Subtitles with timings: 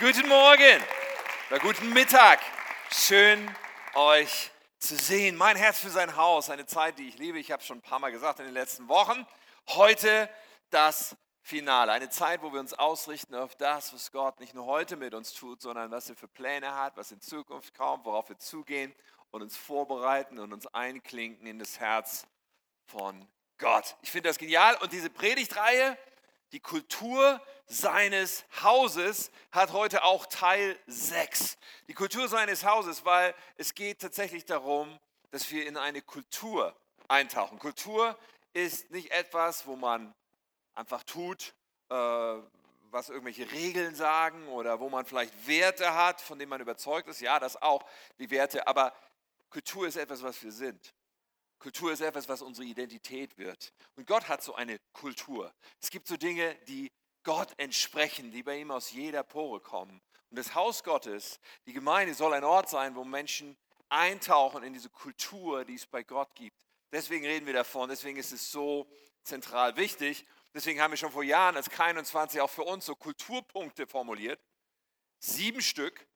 [0.00, 0.80] Guten Morgen
[1.50, 2.38] oder guten Mittag.
[2.92, 3.52] Schön
[3.94, 5.34] euch zu sehen.
[5.34, 7.40] Mein Herz für sein Haus, eine Zeit, die ich liebe.
[7.40, 9.26] Ich habe es schon ein paar Mal gesagt in den letzten Wochen.
[9.70, 10.30] Heute
[10.70, 11.90] das Finale.
[11.90, 15.34] Eine Zeit, wo wir uns ausrichten auf das, was Gott nicht nur heute mit uns
[15.34, 18.94] tut, sondern was er für Pläne hat, was in Zukunft kommt, worauf wir zugehen
[19.32, 22.24] und uns vorbereiten und uns einklinken in das Herz
[22.86, 23.26] von
[23.58, 23.96] Gott.
[24.02, 25.98] Ich finde das genial und diese Predigtreihe
[26.52, 31.58] die Kultur seines Hauses hat heute auch Teil 6.
[31.86, 34.98] Die Kultur seines Hauses, weil es geht tatsächlich darum,
[35.30, 36.74] dass wir in eine Kultur
[37.08, 37.58] eintauchen.
[37.58, 38.18] Kultur
[38.54, 40.14] ist nicht etwas, wo man
[40.74, 41.54] einfach tut,
[41.90, 41.94] äh,
[42.90, 47.20] was irgendwelche Regeln sagen oder wo man vielleicht Werte hat, von denen man überzeugt ist.
[47.20, 47.84] Ja, das auch,
[48.18, 48.66] die Werte.
[48.66, 48.94] Aber
[49.50, 50.94] Kultur ist etwas, was wir sind.
[51.58, 53.72] Kultur ist etwas, was unsere Identität wird.
[53.96, 55.52] Und Gott hat so eine Kultur.
[55.82, 56.90] Es gibt so Dinge, die
[57.28, 60.00] Gott entsprechen, die bei ihm aus jeder Pore kommen.
[60.30, 63.54] Und das Haus Gottes, die Gemeinde, soll ein Ort sein, wo Menschen
[63.90, 66.64] eintauchen in diese Kultur, die es bei Gott gibt.
[66.90, 68.90] Deswegen reden wir davon, deswegen ist es so
[69.24, 70.24] zentral wichtig.
[70.54, 74.40] Deswegen haben wir schon vor Jahren als K21 auch für uns so Kulturpunkte formuliert.
[75.18, 76.08] Sieben Stück.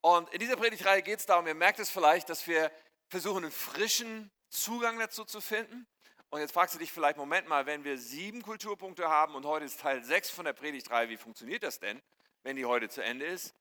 [0.00, 2.72] Und in dieser Predigtreihe geht es darum, ihr merkt es vielleicht, dass wir
[3.08, 5.86] versuchen, einen frischen Zugang dazu zu finden.
[6.30, 9.64] Und jetzt fragst du dich vielleicht, Moment mal, wenn wir sieben Kulturpunkte haben und heute
[9.64, 12.02] ist Teil sechs von der Predigtreihe, wie funktioniert das denn,
[12.42, 13.54] wenn die heute zu Ende ist?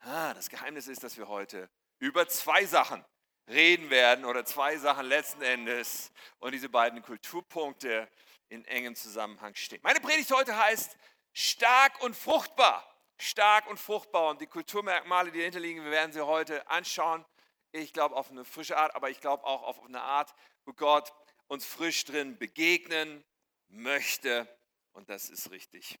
[0.00, 3.04] Ah, das Geheimnis ist, dass wir heute über zwei Sachen
[3.46, 8.08] reden werden oder zwei Sachen letzten Endes und diese beiden Kulturpunkte
[8.48, 9.80] in engem Zusammenhang stehen.
[9.82, 10.96] Meine Predigt heute heißt
[11.34, 12.90] stark und fruchtbar.
[13.18, 17.24] Stark und fruchtbar und die Kulturmerkmale, die dahinter liegen, wir werden sie heute anschauen.
[17.70, 21.12] Ich glaube auf eine frische Art, aber ich glaube auch auf eine Art, wo Gott
[21.48, 23.24] uns frisch drin begegnen
[23.68, 24.48] möchte.
[24.92, 25.98] Und das ist richtig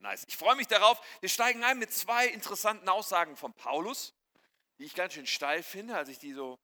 [0.00, 0.24] nice.
[0.28, 1.00] Ich freue mich darauf.
[1.20, 4.14] Wir steigen ein mit zwei interessanten Aussagen von Paulus,
[4.78, 5.96] die ich ganz schön steil finde.
[5.96, 6.58] Als ich die so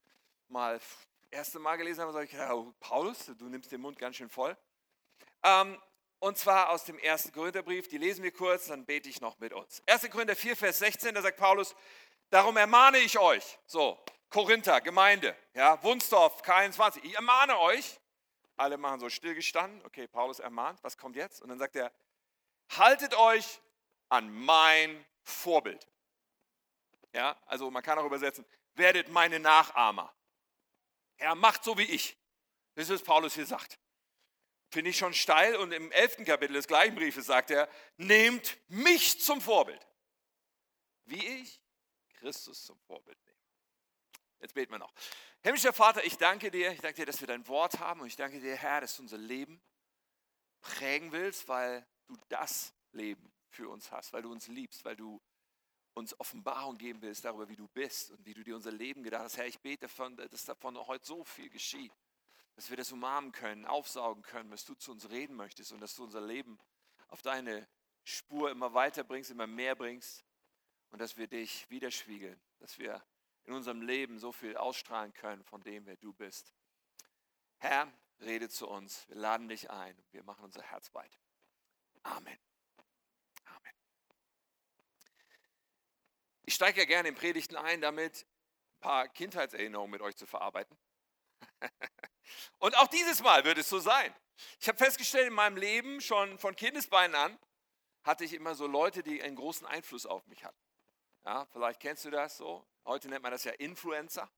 [0.49, 0.89] mal das
[1.31, 4.57] erste Mal gelesen habe, sage ich, ja, Paulus, du nimmst den Mund ganz schön voll.
[5.43, 5.81] Ähm,
[6.21, 7.33] und zwar aus dem 1.
[7.33, 7.89] Korintherbrief.
[7.89, 9.83] Die lesen wir kurz, dann bete ich noch mit uns.
[9.87, 10.09] 1.
[10.11, 11.75] Korinther 4, Vers 16, da sagt Paulus,
[12.31, 13.59] darum ermahne ich euch.
[13.67, 13.99] So,
[14.35, 17.05] Korinther, Gemeinde, ja, Wunsdorf, K21.
[17.05, 18.01] Ich ermahne euch,
[18.57, 21.41] alle machen so stillgestanden, okay, Paulus ermahnt, was kommt jetzt?
[21.41, 21.93] Und dann sagt er,
[22.77, 23.61] haltet euch
[24.09, 25.87] an mein Vorbild.
[27.13, 30.13] Ja, also man kann auch übersetzen, werdet meine Nachahmer.
[31.21, 32.17] Ja, macht so wie ich.
[32.75, 33.79] Das ist, was Paulus hier sagt.
[34.69, 35.55] Finde ich schon steil.
[35.55, 37.69] Und im elften Kapitel des gleichen Briefes sagt er,
[37.99, 39.87] nehmt mich zum Vorbild.
[41.05, 41.63] Wie ich
[42.19, 43.17] Christus zum Vorbild
[44.45, 44.93] Jetzt beten wir noch.
[45.43, 48.17] Himmlischer Vater, ich danke dir, ich danke dir, dass wir dein Wort haben und ich
[48.17, 49.59] danke dir, Herr, dass du unser Leben
[50.61, 55.19] prägen willst, weil du das Leben für uns hast, weil du uns liebst, weil du
[55.95, 59.25] uns Offenbarung geben willst darüber, wie du bist und wie du dir unser Leben gedacht
[59.25, 59.39] hast.
[59.39, 61.95] Herr, ich bete, davon, dass davon heute so viel geschieht,
[62.55, 65.97] dass wir das umarmen können, aufsaugen können, was du zu uns reden möchtest und dass
[65.97, 66.59] du unser Leben
[67.09, 67.67] auf deine
[68.03, 70.23] Spur immer weiter bringst, immer mehr bringst
[70.91, 73.03] und dass wir dich widerspiegeln, dass wir
[73.45, 76.55] in unserem Leben so viel ausstrahlen können von dem, wer du bist.
[77.59, 79.07] Herr, rede zu uns.
[79.09, 79.97] Wir laden dich ein.
[80.11, 81.19] Wir machen unser Herz weit.
[82.03, 82.39] Amen.
[83.45, 83.73] Amen.
[86.43, 90.77] Ich steige ja gerne in Predigten ein, damit ein paar Kindheitserinnerungen mit euch zu verarbeiten.
[92.59, 94.15] Und auch dieses Mal wird es so sein.
[94.61, 97.39] Ich habe festgestellt, in meinem Leben, schon von Kindesbeinen an,
[98.03, 100.59] hatte ich immer so Leute, die einen großen Einfluss auf mich hatten.
[101.25, 102.67] Ja, vielleicht kennst du das so.
[102.87, 104.31] Heute nennt man das ja Influencer.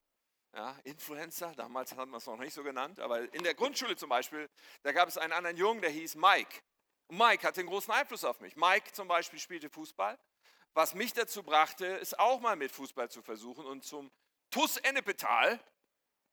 [0.55, 4.09] Ja, Influencer, damals hat man es noch nicht so genannt, aber in der Grundschule zum
[4.09, 4.49] Beispiel,
[4.83, 6.63] da gab es einen anderen Jungen, der hieß Mike.
[7.09, 8.57] Und Mike hatte einen großen Einfluss auf mich.
[8.57, 10.19] Mike zum Beispiel spielte Fußball,
[10.73, 14.11] was mich dazu brachte, es auch mal mit Fußball zu versuchen und zum
[14.51, 15.61] TUS Ennepetal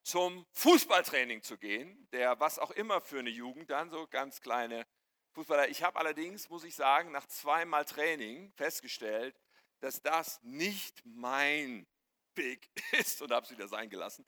[0.03, 4.85] zum Fußballtraining zu gehen, der was auch immer für eine Jugend dann so ganz kleine
[5.34, 5.69] Fußballer.
[5.69, 9.35] Ich habe allerdings, muss ich sagen, nach zweimal Training festgestellt,
[9.80, 11.88] dass das nicht mein
[12.33, 14.25] Big ist und habe es wieder sein gelassen.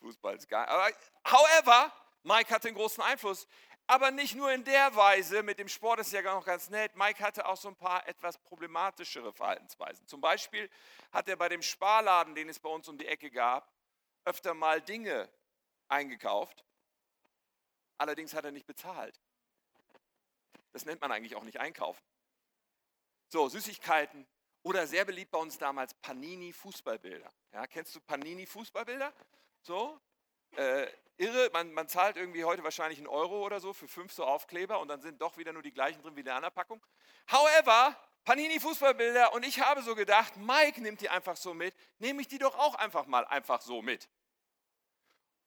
[0.00, 0.66] Fußball ist geil.
[0.66, 0.90] Aber
[1.26, 1.92] however,
[2.22, 3.46] Mike hatte einen großen Einfluss.
[3.88, 6.96] Aber nicht nur in der Weise, mit dem Sport ist ja noch ganz nett.
[6.96, 10.08] Mike hatte auch so ein paar etwas problematischere Verhaltensweisen.
[10.08, 10.68] Zum Beispiel
[11.12, 13.72] hat er bei dem Sparladen, den es bei uns um die Ecke gab,
[14.24, 15.30] öfter mal Dinge
[15.86, 16.64] eingekauft.
[17.96, 19.20] Allerdings hat er nicht bezahlt.
[20.72, 22.02] Das nennt man eigentlich auch nicht einkaufen.
[23.28, 24.26] So, Süßigkeiten,
[24.66, 27.32] oder sehr beliebt bei uns damals Panini Fußballbilder.
[27.52, 29.12] Ja, kennst du Panini Fußballbilder?
[29.62, 30.00] So?
[30.56, 34.24] Äh, irre, man, man zahlt irgendwie heute wahrscheinlich einen Euro oder so für fünf so
[34.24, 36.84] Aufkleber und dann sind doch wieder nur die gleichen drin wie in der anderen Packung.
[37.30, 42.26] However, Panini-Fußballbilder und ich habe so gedacht, Mike nimmt die einfach so mit, nehme ich
[42.26, 44.08] die doch auch einfach mal einfach so mit.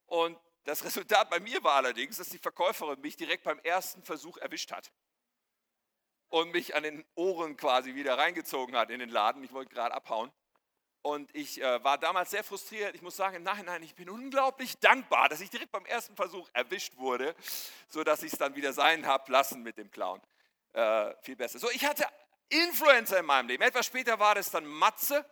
[0.06, 4.38] Und das Resultat bei mir war allerdings, dass die Verkäuferin mich direkt beim ersten Versuch
[4.38, 4.94] erwischt hat
[6.30, 9.44] und mich an den Ohren quasi wieder reingezogen hat in den Laden.
[9.44, 10.31] Ich wollte gerade abhauen.
[11.02, 12.94] Und ich äh, war damals sehr frustriert.
[12.94, 16.50] Ich muss sagen, im Nachhinein, ich bin unglaublich dankbar, dass ich direkt beim ersten Versuch
[16.54, 17.36] erwischt wurde,
[17.88, 20.22] sodass ich es dann wieder sein habe lassen mit dem Clown.
[20.74, 21.58] Äh, viel besser.
[21.58, 22.06] So, ich hatte
[22.50, 23.64] Influencer in meinem Leben.
[23.64, 25.26] Etwas später war das dann Matze,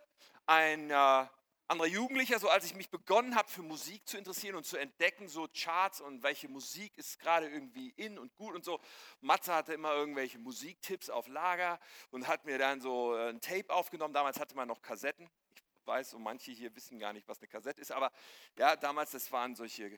[0.45, 1.25] ein äh,
[1.67, 5.27] anderer Jugendlicher, so als ich mich begonnen habe, für Musik zu interessieren und zu entdecken,
[5.27, 8.79] so Charts und welche Musik ist gerade irgendwie in und gut und so.
[9.21, 11.79] Matze hatte immer irgendwelche Musiktipps auf Lager
[12.11, 14.13] und hat mir dann so äh, ein Tape aufgenommen.
[14.13, 15.29] Damals hatte man noch Kassetten.
[15.55, 18.11] Ich weiß, so manche hier wissen gar nicht, was eine Kassette ist, aber
[18.57, 19.97] ja, damals, das waren solche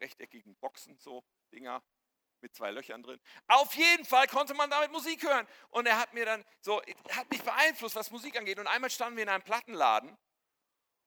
[0.00, 1.82] rechteckigen Boxen, so Dinger,
[2.42, 3.20] mit zwei Löchern drin.
[3.48, 5.46] Auf jeden Fall konnte man damit Musik hören.
[5.70, 8.58] Und er hat mir dann so, hat mich beeinflusst, was Musik angeht.
[8.58, 10.16] Und einmal standen wir in einem Plattenladen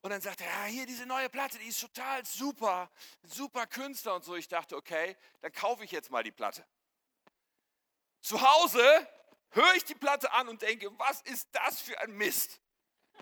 [0.01, 2.89] und dann sagte er, ja, hier diese neue Platte, die ist total super,
[3.23, 4.35] super Künstler und so.
[4.35, 6.65] Ich dachte, okay, dann kaufe ich jetzt mal die Platte.
[8.21, 8.81] Zu Hause
[9.51, 12.61] höre ich die Platte an und denke, was ist das für ein Mist?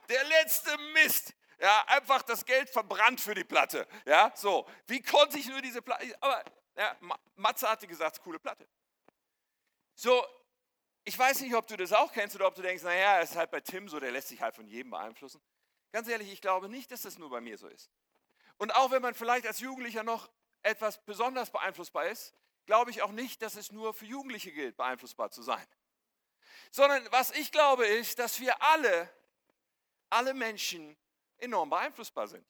[0.09, 1.33] Der letzte Mist.
[1.59, 3.87] Ja, einfach das Geld verbrannt für die Platte.
[4.05, 4.69] Ja, so.
[4.85, 6.15] Wie konnte ich nur diese Platte?
[6.21, 6.43] Aber
[6.75, 6.95] ja,
[7.35, 8.67] Matze hatte gesagt, coole Platte.
[9.95, 10.23] So,
[11.03, 13.37] ich weiß nicht, ob du das auch kennst oder ob du denkst, naja, es ist
[13.37, 15.41] halt bei Tim so, der lässt sich halt von jedem beeinflussen.
[15.91, 17.89] Ganz ehrlich, ich glaube nicht, dass das nur bei mir so ist.
[18.57, 20.29] Und auch wenn man vielleicht als Jugendlicher noch
[20.63, 22.33] etwas besonders beeinflussbar ist,
[22.65, 25.65] glaube ich auch nicht, dass es nur für Jugendliche gilt, beeinflussbar zu sein.
[26.71, 29.09] Sondern was ich glaube ist, dass wir alle,
[30.09, 30.97] alle Menschen
[31.37, 32.45] enorm beeinflussbar sind.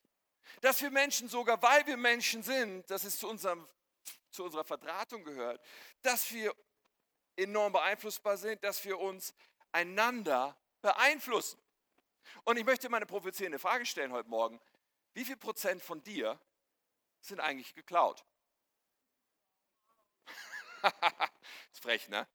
[0.61, 3.67] Dass wir Menschen sogar, weil wir Menschen sind, dass es zu, unserem,
[4.31, 5.61] zu unserer Verdrahtung gehört,
[6.01, 6.55] dass wir
[7.35, 9.33] enorm beeinflussbar sind, dass wir uns
[9.71, 11.59] einander beeinflussen.
[12.44, 14.59] Und ich möchte meine provozierende Frage stellen heute Morgen.
[15.13, 16.39] Wie viel Prozent von dir
[17.21, 18.25] sind eigentlich geklaut?
[21.71, 22.27] ist frech, ne?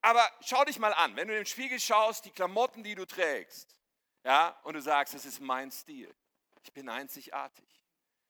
[0.00, 3.76] Aber schau dich mal an, wenn du im Spiegel schaust, die Klamotten, die du trägst,
[4.24, 6.14] ja, und du sagst, das ist mein Stil.
[6.62, 7.84] Ich bin einzigartig.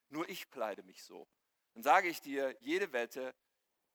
[0.09, 1.27] Nur ich kleide mich so.
[1.73, 3.33] Dann sage ich dir, jede Wette,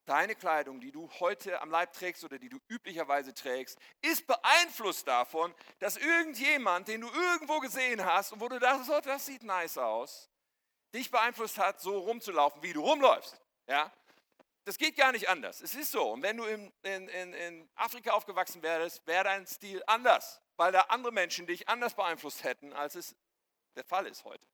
[0.05, 5.07] deine Kleidung, die du heute am Leib trägst oder die du üblicherweise trägst, ist beeinflusst
[5.07, 9.43] davon, dass irgendjemand, den du irgendwo gesehen hast und wo du dachtest, oh, das sieht
[9.43, 10.29] nice aus,
[10.93, 13.39] dich beeinflusst hat, so rumzulaufen, wie du rumläufst.
[13.67, 13.91] Ja?
[14.65, 15.61] Das geht gar nicht anders.
[15.61, 16.11] Es ist so.
[16.11, 20.81] Und wenn du in, in, in Afrika aufgewachsen wärst, wäre dein Stil anders, weil da
[20.81, 23.15] andere Menschen dich anders beeinflusst hätten, als es
[23.75, 24.47] der Fall ist heute.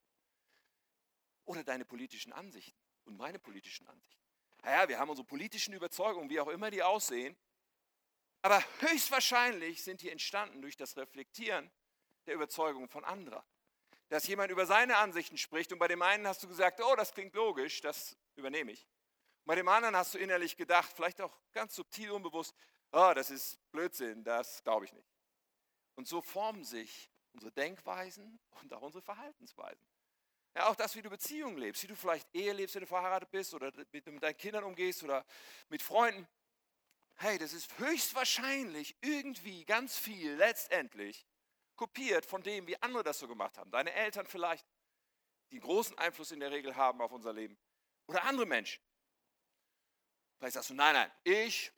[1.45, 4.24] Oder deine politischen Ansichten und meine politischen Ansichten
[4.65, 7.37] naja, wir haben unsere politischen Überzeugungen, wie auch immer die aussehen,
[8.41, 11.71] aber höchstwahrscheinlich sind die entstanden durch das Reflektieren
[12.25, 13.43] der Überzeugungen von anderen.
[14.09, 17.13] Dass jemand über seine Ansichten spricht und bei dem einen hast du gesagt, oh, das
[17.13, 18.87] klingt logisch, das übernehme ich.
[19.43, 22.55] Und bei dem anderen hast du innerlich gedacht, vielleicht auch ganz subtil unbewusst,
[22.91, 25.13] oh, das ist Blödsinn, das glaube ich nicht.
[25.93, 29.85] Und so formen sich unsere Denkweisen und auch unsere Verhaltensweisen.
[30.55, 33.29] Ja, auch das, wie du Beziehungen lebst, wie du vielleicht Ehe lebst, wenn du verheiratet
[33.29, 35.25] bist oder mit, mit deinen Kindern umgehst oder
[35.67, 36.25] mit Freunden.
[37.15, 41.25] Hey, das ist höchstwahrscheinlich irgendwie ganz viel letztendlich
[41.75, 43.69] kopiert von dem, wie andere das so gemacht haben.
[43.69, 44.65] Deine Eltern vielleicht,
[45.51, 47.57] die großen Einfluss in der Regel haben auf unser Leben.
[48.07, 48.81] Oder andere Menschen.
[50.37, 51.71] Vielleicht sagst du, nein, nein, ich,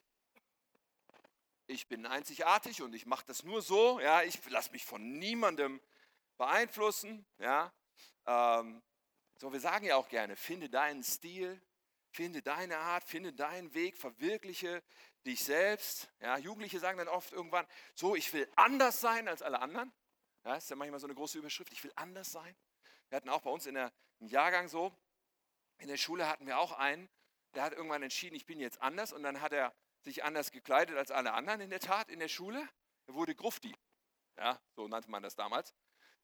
[1.65, 3.99] ich bin einzigartig und ich mache das nur so.
[3.99, 5.81] Ja, ich lasse mich von niemandem
[6.37, 7.25] beeinflussen.
[7.39, 7.73] Ja,
[8.27, 8.83] ähm,
[9.37, 11.61] so, wir sagen ja auch gerne, finde deinen Stil,
[12.09, 14.83] finde deine Art, finde deinen Weg, verwirkliche
[15.25, 16.09] dich selbst.
[16.19, 19.93] Ja, Jugendliche sagen dann oft irgendwann, so, ich will anders sein als alle anderen.
[20.43, 22.55] Ja, ist ja manchmal so eine große Überschrift, ich will anders sein.
[23.09, 24.93] Wir hatten auch bei uns in der, im Jahrgang so,
[25.79, 27.09] in der Schule hatten wir auch einen,
[27.53, 30.97] der hat irgendwann entschieden, ich bin jetzt anders und dann hat er sich anders gekleidet
[30.97, 32.67] als alle anderen in der Tat in der Schule.
[33.07, 33.75] Er wurde Grufti.
[34.37, 35.73] Ja, so nannte man das damals.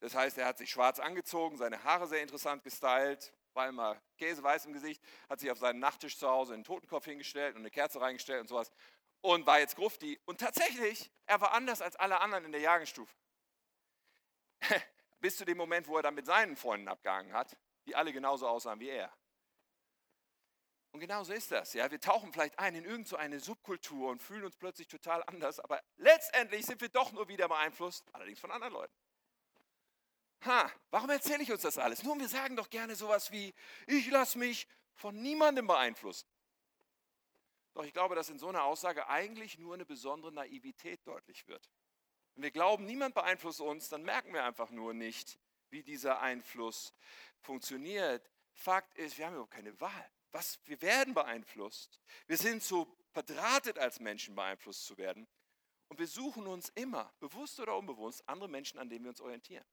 [0.03, 4.65] Das heißt, er hat sich schwarz angezogen, seine Haare sehr interessant gestylt, war immer käseweiß
[4.65, 8.01] im Gesicht, hat sich auf seinen Nachttisch zu Hause einen Totenkopf hingestellt und eine Kerze
[8.01, 8.69] reingestellt und sowas
[9.21, 10.19] und war jetzt Grufti.
[10.25, 13.15] Und tatsächlich, er war anders als alle anderen in der Jahrgangsstufe.
[15.21, 17.55] Bis zu dem Moment, wo er dann mit seinen Freunden abgehangen hat,
[17.85, 19.09] die alle genauso aussahen wie er.
[20.91, 21.71] Und genauso ist das.
[21.71, 21.89] Ja?
[21.89, 25.81] Wir tauchen vielleicht ein in irgendeine so Subkultur und fühlen uns plötzlich total anders, aber
[25.95, 28.93] letztendlich sind wir doch nur wieder beeinflusst, allerdings von anderen Leuten.
[30.45, 32.03] Ha, warum erzähle ich uns das alles?
[32.03, 33.53] Nun, wir sagen doch gerne sowas wie,
[33.87, 36.27] ich lasse mich von niemandem beeinflussen.
[37.73, 41.71] Doch ich glaube, dass in so einer Aussage eigentlich nur eine besondere Naivität deutlich wird.
[42.35, 46.93] Wenn wir glauben, niemand beeinflusst uns, dann merken wir einfach nur nicht, wie dieser Einfluss
[47.39, 48.29] funktioniert.
[48.53, 50.11] Fakt ist, wir haben überhaupt keine Wahl.
[50.31, 51.99] Was, wir werden beeinflusst.
[52.27, 55.27] Wir sind so verdrahtet als Menschen beeinflusst zu werden.
[55.89, 59.65] Und wir suchen uns immer, bewusst oder unbewusst, andere Menschen, an denen wir uns orientieren.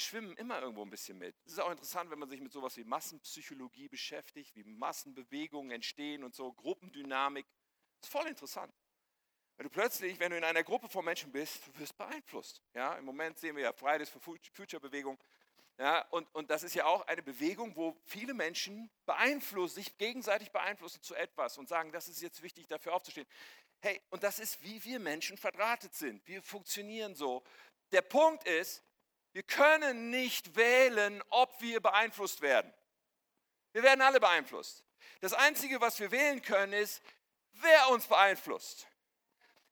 [0.00, 1.36] Schwimmen immer irgendwo ein bisschen mit.
[1.44, 6.24] Es ist auch interessant, wenn man sich mit sowas wie Massenpsychologie beschäftigt, wie Massenbewegungen entstehen
[6.24, 7.46] und so, Gruppendynamik.
[8.00, 8.74] Das ist voll interessant.
[9.56, 12.62] Wenn du plötzlich, wenn du in einer Gruppe von Menschen bist, du wirst beeinflusst.
[12.74, 15.18] Ja, Im Moment sehen wir ja Fridays for Future Bewegung.
[15.78, 20.50] Ja, und, und das ist ja auch eine Bewegung, wo viele Menschen beeinflussen, sich gegenseitig
[20.50, 23.26] beeinflussen zu etwas und sagen, das ist jetzt wichtig, dafür aufzustehen.
[23.80, 26.26] Hey, und das ist, wie wir Menschen verdrahtet sind.
[26.26, 27.42] Wir funktionieren so.
[27.92, 28.82] Der Punkt ist,
[29.32, 32.72] wir können nicht wählen, ob wir beeinflusst werden.
[33.72, 34.84] Wir werden alle beeinflusst.
[35.20, 37.02] Das Einzige, was wir wählen können, ist,
[37.52, 38.88] wer uns beeinflusst.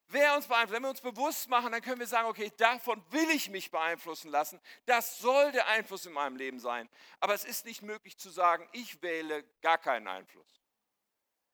[0.09, 0.75] Wer uns beeinflusst.
[0.75, 4.31] Wenn wir uns bewusst machen, dann können wir sagen, okay, davon will ich mich beeinflussen
[4.31, 4.61] lassen.
[4.87, 6.88] Das soll der Einfluss in meinem Leben sein.
[7.21, 10.62] Aber es ist nicht möglich zu sagen, ich wähle gar keinen Einfluss.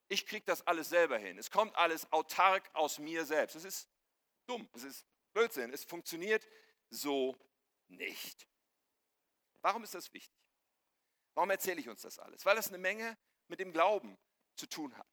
[0.08, 1.38] Ich kriege das alles selber hin.
[1.38, 3.56] Es kommt alles autark aus mir selbst.
[3.56, 3.88] Es ist
[4.46, 5.72] dumm, es ist Blödsinn.
[5.72, 6.46] Es funktioniert
[6.90, 7.36] so
[7.88, 8.46] nicht.
[9.60, 10.38] Warum ist das wichtig?
[11.34, 12.44] Warum erzähle ich uns das alles?
[12.44, 13.16] Weil das eine Menge
[13.48, 14.18] mit dem Glauben
[14.56, 15.06] zu tun hat.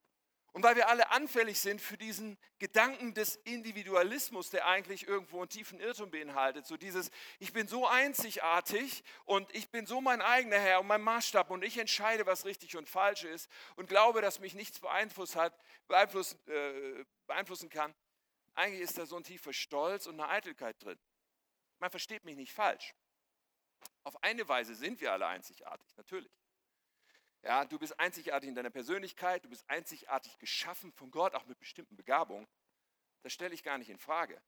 [0.53, 5.47] Und weil wir alle anfällig sind für diesen Gedanken des Individualismus, der eigentlich irgendwo einen
[5.47, 6.65] tiefen Irrtum beinhaltet.
[6.65, 7.09] So dieses,
[7.39, 11.63] ich bin so einzigartig und ich bin so mein eigener Herr und mein Maßstab und
[11.63, 16.37] ich entscheide, was richtig und falsch ist und glaube, dass mich nichts beeinflusst hat, beeinflussen,
[16.47, 17.95] äh, beeinflussen kann.
[18.53, 20.99] Eigentlich ist da so ein tiefer Stolz und eine Eitelkeit drin.
[21.81, 22.93] Man versteht mich nicht falsch.
[24.03, 26.31] Auf eine Weise sind wir alle einzigartig, natürlich.
[27.41, 31.59] Ja, du bist einzigartig in deiner Persönlichkeit, du bist einzigartig geschaffen von Gott, auch mit
[31.59, 32.47] bestimmten Begabungen.
[33.23, 34.39] Das stelle ich gar nicht in Frage.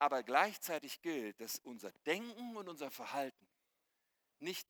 [0.00, 3.48] Aber gleichzeitig gilt, dass unser Denken und unser Verhalten
[4.40, 4.68] nicht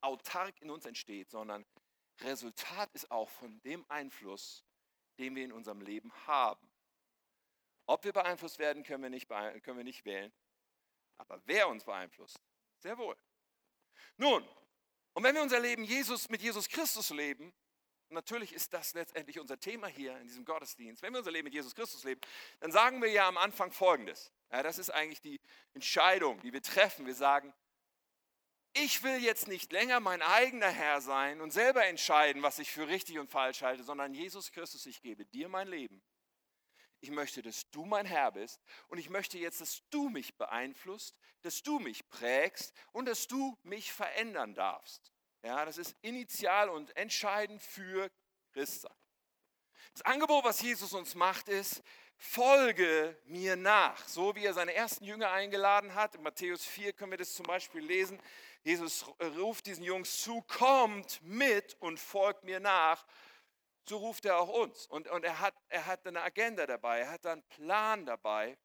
[0.00, 1.64] autark in uns entsteht, sondern
[2.22, 4.64] Resultat ist auch von dem Einfluss,
[5.18, 6.68] den wir in unserem Leben haben.
[7.86, 10.32] Ob wir beeinflusst werden, können wir nicht, können wir nicht wählen.
[11.18, 12.40] Aber wer uns beeinflusst?
[12.78, 13.16] Sehr wohl.
[14.16, 14.46] Nun,
[15.14, 17.52] und wenn wir unser Leben Jesus, mit Jesus Christus leben,
[18.10, 21.54] natürlich ist das letztendlich unser Thema hier in diesem Gottesdienst, wenn wir unser Leben mit
[21.54, 22.20] Jesus Christus leben,
[22.60, 24.32] dann sagen wir ja am Anfang Folgendes.
[24.50, 25.40] Ja, das ist eigentlich die
[25.74, 27.06] Entscheidung, die wir treffen.
[27.06, 27.52] Wir sagen,
[28.74, 32.86] ich will jetzt nicht länger mein eigener Herr sein und selber entscheiden, was ich für
[32.86, 36.02] richtig und falsch halte, sondern Jesus Christus, ich gebe dir mein Leben
[37.00, 41.16] ich möchte, dass du mein Herr bist und ich möchte jetzt, dass du mich beeinflusst,
[41.42, 45.12] dass du mich prägst und dass du mich verändern darfst.
[45.42, 48.10] Ja, das ist initial und entscheidend für
[48.52, 48.96] Christsein.
[49.92, 51.82] Das Angebot, was Jesus uns macht, ist,
[52.16, 54.06] folge mir nach.
[54.08, 56.14] So wie er seine ersten Jünger eingeladen hat.
[56.14, 58.20] In Matthäus 4 können wir das zum Beispiel lesen.
[58.62, 63.06] Jesus ruft diesen Jungs zu, kommt mit und folgt mir nach
[63.88, 64.86] so ruft er auch uns.
[64.86, 68.58] Und, und er, hat, er hat eine Agenda dabei, er hat einen Plan dabei.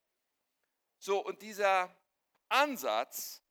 [0.98, 1.96] So, und dieser
[2.50, 3.42] Ansatz,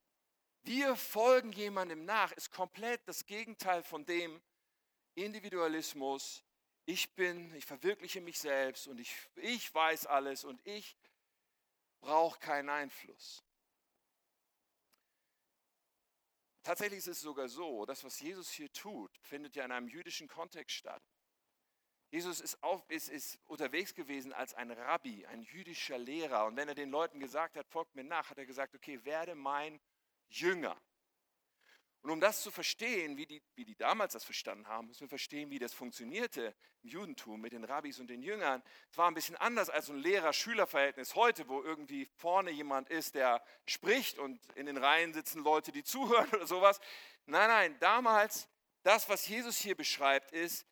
[0.62, 4.42] wir folgen jemandem nach, ist komplett das Gegenteil von dem
[5.14, 6.44] Individualismus.
[6.84, 10.96] Ich bin, ich verwirkliche mich selbst und ich, ich weiß alles und ich
[12.00, 13.44] brauche keinen Einfluss.
[16.62, 20.28] Tatsächlich ist es sogar so, das, was Jesus hier tut, findet ja in einem jüdischen
[20.28, 21.02] Kontext statt.
[22.10, 26.46] Jesus ist, auf, ist, ist unterwegs gewesen als ein Rabbi, ein jüdischer Lehrer.
[26.46, 29.36] Und wenn er den Leuten gesagt hat, folgt mir nach, hat er gesagt, okay, werde
[29.36, 29.80] mein
[30.28, 30.76] Jünger.
[32.02, 35.08] Und um das zu verstehen, wie die, wie die damals das verstanden haben, müssen wir
[35.08, 38.62] verstehen, wie das funktionierte im Judentum mit den Rabbis und den Jüngern.
[38.90, 43.44] Es war ein bisschen anders als ein Lehrer-Schüler-Verhältnis heute, wo irgendwie vorne jemand ist, der
[43.66, 46.80] spricht und in den Reihen sitzen Leute, die zuhören oder sowas.
[47.26, 48.48] Nein, nein, damals,
[48.82, 50.66] das, was Jesus hier beschreibt, ist,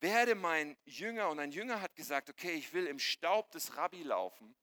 [0.00, 1.28] werde mein Jünger.
[1.28, 4.54] Und ein Jünger hat gesagt, okay, ich will im Staub des Rabbi laufen.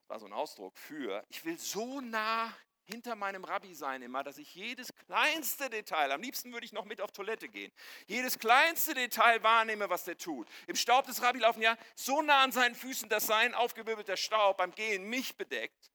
[0.00, 2.54] Das war so ein Ausdruck für, ich will so nah
[2.84, 6.84] hinter meinem Rabbi sein immer, dass ich jedes kleinste Detail, am liebsten würde ich noch
[6.84, 7.72] mit auf Toilette gehen,
[8.06, 10.48] jedes kleinste Detail wahrnehme, was der tut.
[10.66, 14.56] Im Staub des Rabbi laufen, ja, so nah an seinen Füßen, dass sein aufgewirbelter Staub
[14.58, 15.92] beim Gehen mich bedeckt.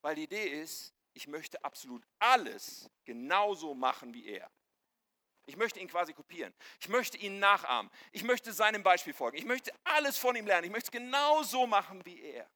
[0.00, 4.50] Weil die Idee ist, ich möchte absolut alles genauso machen wie er.
[5.46, 6.52] Ich möchte ihn quasi kopieren.
[6.80, 7.90] Ich möchte ihn nachahmen.
[8.12, 9.38] Ich möchte seinem Beispiel folgen.
[9.38, 10.64] Ich möchte alles von ihm lernen.
[10.64, 12.50] Ich möchte es genau so machen wie er.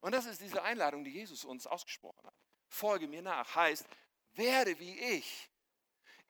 [0.00, 2.34] Und das ist diese Einladung, die Jesus uns ausgesprochen hat.
[2.68, 3.84] Folge mir nach heißt,
[4.32, 5.50] werde wie ich.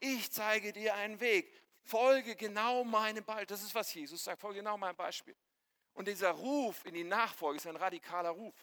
[0.00, 1.52] Ich zeige dir einen Weg.
[1.83, 3.47] Folge genau meinem Beispiel.
[3.47, 4.40] Das ist, was Jesus sagt.
[4.40, 5.37] Folge genau meinem Beispiel.
[5.93, 8.55] Und dieser Ruf in die Nachfolge ist ein radikaler Ruf.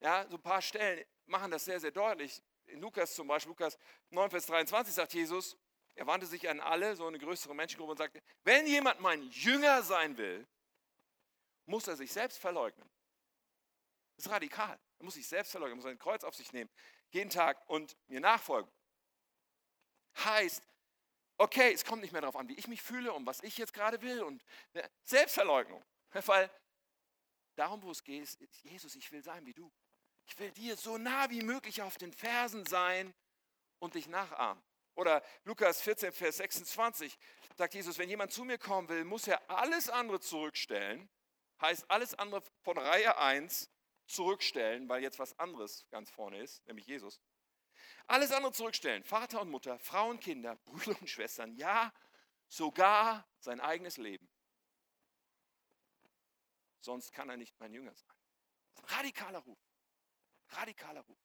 [0.00, 2.42] Ja, so ein paar Stellen machen das sehr, sehr deutlich.
[2.72, 3.78] In Lukas zum Beispiel, Lukas
[4.10, 5.56] 9, Vers 23 sagt Jesus,
[5.94, 9.82] er wandte sich an alle, so eine größere Menschengruppe und sagte, wenn jemand mein Jünger
[9.82, 10.46] sein will,
[11.66, 12.88] muss er sich selbst verleugnen.
[14.16, 14.78] Das ist radikal.
[14.98, 16.70] Er muss sich selbst verleugnen, er muss sein Kreuz auf sich nehmen,
[17.10, 18.72] jeden Tag und mir nachfolgen.
[20.24, 20.62] Heißt,
[21.36, 23.74] okay, es kommt nicht mehr darauf an, wie ich mich fühle und was ich jetzt
[23.74, 25.84] gerade will und ne, Selbstverleugnung.
[26.26, 26.50] Weil
[27.54, 29.70] darum, wo es geht, ist, Jesus, ich will sein wie du.
[30.26, 33.14] Ich will dir so nah wie möglich auf den Fersen sein
[33.78, 34.62] und dich nachahmen.
[34.94, 37.18] Oder Lukas 14, Vers 26
[37.56, 41.08] sagt Jesus, wenn jemand zu mir kommen will, muss er alles andere zurückstellen.
[41.60, 43.70] Heißt alles andere von Reihe 1
[44.06, 47.22] zurückstellen, weil jetzt was anderes ganz vorne ist, nämlich Jesus.
[48.06, 49.04] Alles andere zurückstellen.
[49.04, 51.92] Vater und Mutter, Frauen, Kinder, Brüder und Schwestern, ja,
[52.48, 54.28] sogar sein eigenes Leben.
[56.80, 58.16] Sonst kann er nicht mein Jünger sein.
[58.88, 59.58] Radikaler Ruf.
[60.56, 61.18] Radikaler Ruf.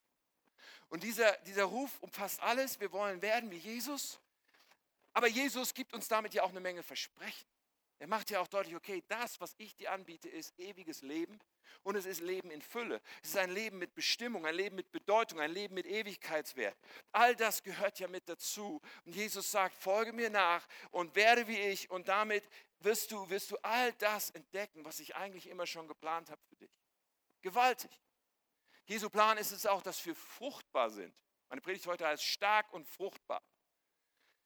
[0.89, 2.79] Und dieser, dieser Ruf umfasst alles.
[2.79, 4.19] Wir wollen werden wie Jesus.
[5.13, 7.47] Aber Jesus gibt uns damit ja auch eine Menge Versprechen.
[7.99, 11.39] Er macht ja auch deutlich, okay, das, was ich dir anbiete, ist ewiges Leben
[11.81, 13.01] und es ist Leben in Fülle.
[13.23, 16.77] Es ist ein Leben mit Bestimmung, ein Leben mit Bedeutung, ein Leben mit Ewigkeitswert.
[17.11, 18.79] All das gehört ja mit dazu.
[19.05, 22.47] Und Jesus sagt, folge mir nach und werde wie ich und damit
[22.81, 26.55] wirst du, wirst du all das entdecken, was ich eigentlich immer schon geplant habe für
[26.55, 26.71] dich.
[27.41, 27.91] Gewaltig.
[28.87, 31.13] Jesu Plan ist es auch, dass wir fruchtbar sind.
[31.49, 33.43] Meine Predigt heute heißt stark und fruchtbar.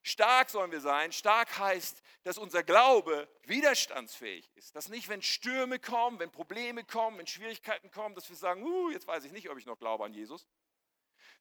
[0.03, 1.12] Stark sollen wir sein.
[1.12, 4.75] Stark heißt, dass unser Glaube widerstandsfähig ist.
[4.75, 8.89] Dass nicht, wenn Stürme kommen, wenn Probleme kommen, wenn Schwierigkeiten kommen, dass wir sagen, uh,
[8.89, 10.48] jetzt weiß ich nicht, ob ich noch glaube an Jesus.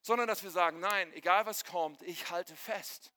[0.03, 3.11] Sondern dass wir sagen, nein, egal was kommt, ich halte fest.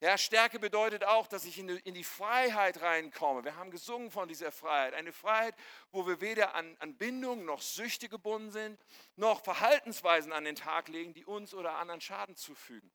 [0.00, 3.44] Ja, Stärke bedeutet auch, dass ich in die, Freiheit reinkomme.
[3.44, 4.94] Wir haben gesungen von dieser Freiheit.
[4.94, 5.54] Eine Freiheit,
[5.92, 8.80] wo wir weder an, an Bindungen noch Süchte gebunden sind,
[9.16, 12.90] noch Verhaltensweisen an den Tag legen, die uns oder anderen Schaden zufügen.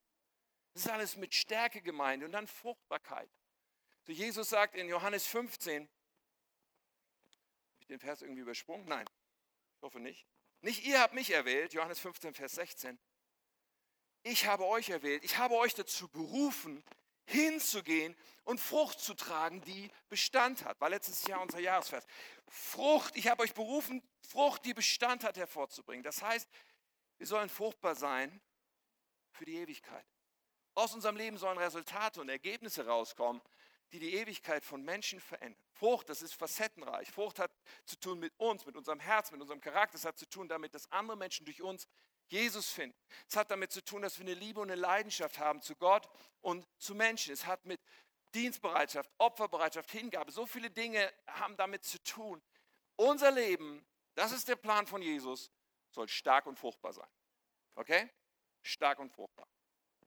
[0.73, 3.29] Das ist alles mit Stärke gemeint und dann Fruchtbarkeit.
[4.03, 5.89] So Jesus sagt in Johannes 15, habe
[7.81, 8.87] ich den Vers irgendwie übersprungen?
[8.87, 9.05] Nein,
[9.75, 10.25] ich hoffe nicht.
[10.61, 12.99] Nicht ihr habt mich erwählt, Johannes 15, Vers 16.
[14.23, 16.83] Ich habe euch erwählt, ich habe euch dazu berufen,
[17.25, 20.79] hinzugehen und Frucht zu tragen, die Bestand hat.
[20.79, 22.05] War letztes Jahr unser Jahresvers.
[22.47, 26.03] Frucht, ich habe euch berufen, Frucht, die Bestand hat, hervorzubringen.
[26.03, 26.47] Das heißt,
[27.17, 28.41] wir sollen fruchtbar sein
[29.31, 30.05] für die Ewigkeit.
[30.75, 33.41] Aus unserem Leben sollen Resultate und Ergebnisse rauskommen,
[33.91, 35.59] die die Ewigkeit von Menschen verändern.
[35.73, 37.11] Frucht, das ist facettenreich.
[37.11, 37.51] Frucht hat
[37.85, 39.95] zu tun mit uns, mit unserem Herz, mit unserem Charakter.
[39.95, 41.87] Es hat zu tun damit, dass andere Menschen durch uns
[42.27, 42.97] Jesus finden.
[43.29, 46.09] Es hat damit zu tun, dass wir eine Liebe und eine Leidenschaft haben zu Gott
[46.41, 47.33] und zu Menschen.
[47.33, 47.79] Es hat mit
[48.33, 52.41] Dienstbereitschaft, Opferbereitschaft, Hingabe, so viele Dinge haben damit zu tun.
[52.97, 55.51] Unser Leben, das ist der Plan von Jesus,
[55.91, 57.09] soll stark und fruchtbar sein.
[57.75, 58.09] Okay?
[58.63, 59.47] Stark und fruchtbar.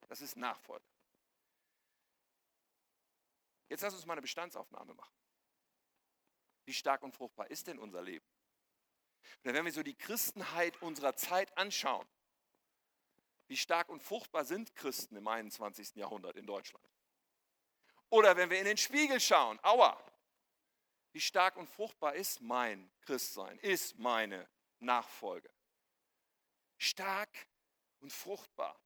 [0.09, 0.85] Das ist Nachfolge.
[3.69, 5.15] Jetzt lass uns mal eine Bestandsaufnahme machen.
[6.65, 8.27] Wie stark und fruchtbar ist denn unser Leben?
[9.45, 12.07] Oder wenn wir so die Christenheit unserer Zeit anschauen,
[13.47, 15.97] wie stark und fruchtbar sind Christen im 21.
[15.97, 16.85] Jahrhundert in Deutschland?
[18.11, 19.99] Oder wenn wir in den Spiegel schauen, aua,
[21.13, 25.51] wie stark und fruchtbar ist mein Christsein, ist meine Nachfolge?
[26.77, 27.31] Stark
[28.01, 28.79] und fruchtbar.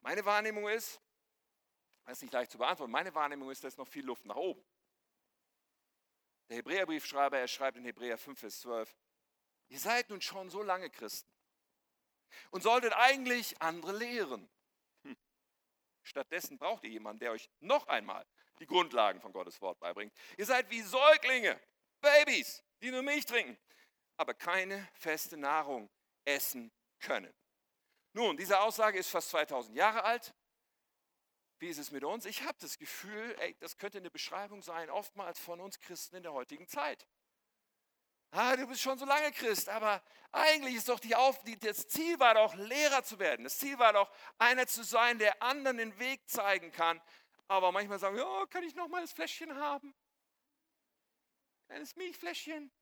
[0.00, 1.00] Meine Wahrnehmung ist,
[2.04, 4.36] das ist nicht leicht zu beantworten, meine Wahrnehmung ist, da ist noch viel Luft nach
[4.36, 4.64] oben.
[6.50, 8.94] Der Hebräerbriefschreiber, er schreibt in Hebräer 5, Vers 12,
[9.68, 11.30] ihr seid nun schon so lange Christen
[12.50, 14.50] und solltet eigentlich andere lehren.
[15.04, 15.16] Hm.
[16.02, 18.26] Stattdessen braucht ihr jemanden, der euch noch einmal
[18.58, 20.12] die Grundlagen von Gottes Wort beibringt.
[20.36, 21.60] Ihr seid wie Säuglinge,
[22.00, 23.56] Babys, die nur Milch trinken,
[24.16, 25.88] aber keine feste Nahrung
[26.24, 27.32] essen können.
[28.12, 30.34] Nun, diese Aussage ist fast 2000 Jahre alt.
[31.60, 32.24] Wie ist es mit uns?
[32.24, 36.22] Ich habe das Gefühl, ey, das könnte eine Beschreibung sein, oftmals von uns Christen in
[36.22, 37.06] der heutigen Zeit.
[38.32, 41.86] Ah, du bist schon so lange Christ, aber eigentlich ist doch die Auf, die, das
[41.86, 43.44] Ziel war doch, Lehrer zu werden.
[43.44, 47.00] Das Ziel war doch, einer zu sein, der anderen den Weg zeigen kann.
[47.46, 49.94] Aber manchmal sagen wir, oh, kann ich noch mal das Fläschchen haben?
[51.66, 52.72] Kleines Milchfläschchen.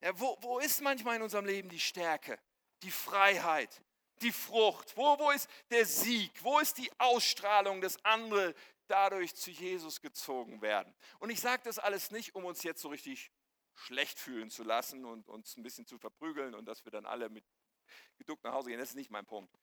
[0.00, 2.38] Ja, wo, wo ist manchmal in unserem Leben die Stärke?
[2.84, 3.82] die Freiheit,
[4.22, 4.96] die Frucht?
[4.96, 6.32] Wo, wo ist der Sieg?
[6.42, 8.54] Wo ist die Ausstrahlung, dass andere
[8.86, 10.94] dadurch zu Jesus gezogen werden?
[11.18, 13.30] Und ich sage das alles nicht, um uns jetzt so richtig
[13.74, 17.28] schlecht fühlen zu lassen und uns ein bisschen zu verprügeln und dass wir dann alle
[17.28, 17.44] mit
[18.16, 18.78] geduckt nach Hause gehen.
[18.78, 19.58] Das ist nicht mein Punkt.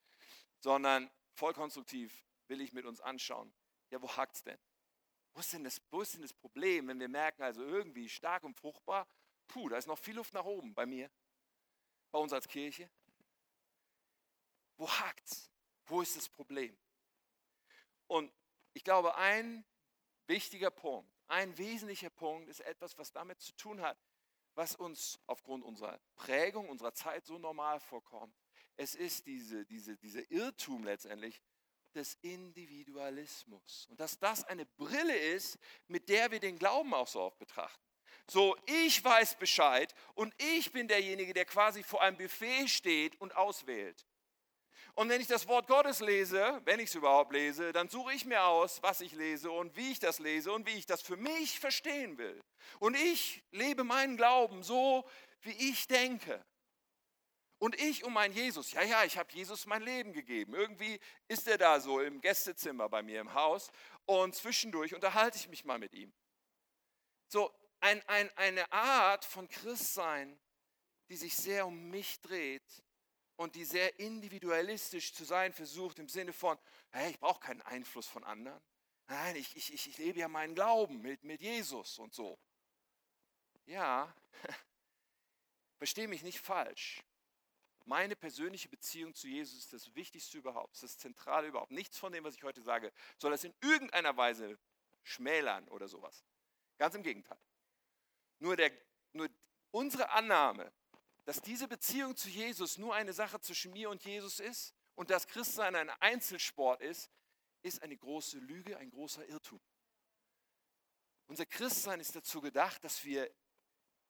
[0.60, 3.54] Sondern voll konstruktiv will ich mit uns anschauen.
[3.90, 4.60] Ja, wo hakt es denn?
[5.34, 8.44] Wo ist, denn das, wo ist denn das Problem, wenn wir merken, also irgendwie stark
[8.44, 9.08] und fruchtbar,
[9.48, 11.10] puh, da ist noch viel Luft nach oben bei mir,
[12.12, 12.90] bei uns als Kirche.
[14.82, 15.52] Wo hakt's?
[15.86, 16.76] Wo ist das Problem?
[18.08, 18.34] Und
[18.74, 19.64] ich glaube, ein
[20.26, 23.96] wichtiger Punkt, ein wesentlicher Punkt ist etwas, was damit zu tun hat,
[24.56, 28.36] was uns aufgrund unserer Prägung, unserer Zeit so normal vorkommt.
[28.76, 31.40] Es ist diese, diese, dieser Irrtum letztendlich
[31.94, 33.86] des Individualismus.
[33.86, 37.86] Und dass das eine Brille ist, mit der wir den Glauben auch so oft betrachten.
[38.28, 43.36] So, ich weiß Bescheid und ich bin derjenige, der quasi vor einem Buffet steht und
[43.36, 44.08] auswählt.
[44.96, 48.26] Und wenn ich das Wort Gottes lese, wenn ich es überhaupt lese, dann suche ich
[48.26, 51.18] mir aus, was ich lese und wie ich das lese und wie ich das für
[51.18, 52.42] mich verstehen will.
[52.80, 55.06] Und ich lebe meinen Glauben so,
[55.42, 56.44] wie ich denke.
[57.58, 60.56] Und ich um meinen Jesus, ja, ja, ich habe Jesus mein Leben gegeben.
[60.56, 63.72] Irgendwie ist er da so im Gästezimmer bei mir im Haus
[64.06, 66.12] und zwischendurch unterhalte ich mich mal mit ihm.
[67.28, 70.40] So ein, ein, eine Art von Christsein,
[71.10, 72.84] die sich sehr um mich dreht
[73.42, 76.60] und die sehr individualistisch zu sein versucht, im Sinne von,
[76.92, 78.62] hey, ich brauche keinen Einfluss von anderen.
[79.08, 82.38] Nein, ich, ich, ich lebe ja meinen Glauben mit, mit Jesus und so.
[83.66, 84.14] Ja,
[85.80, 87.04] verstehe mich nicht falsch.
[87.86, 91.72] Meine persönliche Beziehung zu Jesus ist das Wichtigste überhaupt, das Zentrale überhaupt.
[91.72, 94.60] Nichts von dem, was ich heute sage, soll das in irgendeiner Weise
[95.02, 96.24] schmälern oder sowas.
[96.78, 97.40] Ganz im Gegenteil.
[98.38, 98.72] Nur, der,
[99.14, 99.30] nur
[99.72, 100.72] unsere Annahme,
[101.26, 105.28] dass diese Beziehung zu Jesus nur eine Sache zwischen mir und Jesus ist und dass
[105.28, 107.12] Christsein ein Einzelsport ist,
[107.62, 109.62] ist eine große Lüge, ein großer Irrtum.
[111.28, 113.32] Unser Christsein ist dazu gedacht, dass wir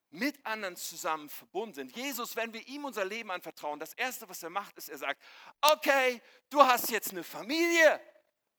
[0.09, 1.95] mit anderen zusammen verbunden sind.
[1.95, 5.21] Jesus, wenn wir ihm unser Leben anvertrauen, das Erste, was er macht, ist, er sagt,
[5.61, 8.01] okay, du hast jetzt eine Familie,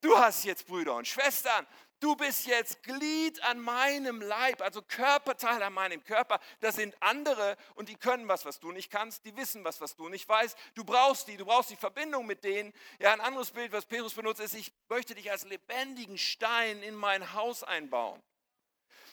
[0.02, 1.66] du hast jetzt Brüder und Schwestern,
[2.00, 6.40] du bist jetzt Glied an meinem Leib, also Körperteil an meinem Körper.
[6.60, 9.24] Das sind andere und die können was, was du nicht kannst.
[9.24, 10.56] Die wissen was, was du nicht weißt.
[10.74, 12.72] Du brauchst die, du brauchst die Verbindung mit denen.
[12.98, 16.94] Ja, ein anderes Bild, was Petrus benutzt, ist, ich möchte dich als lebendigen Stein in
[16.94, 18.20] mein Haus einbauen.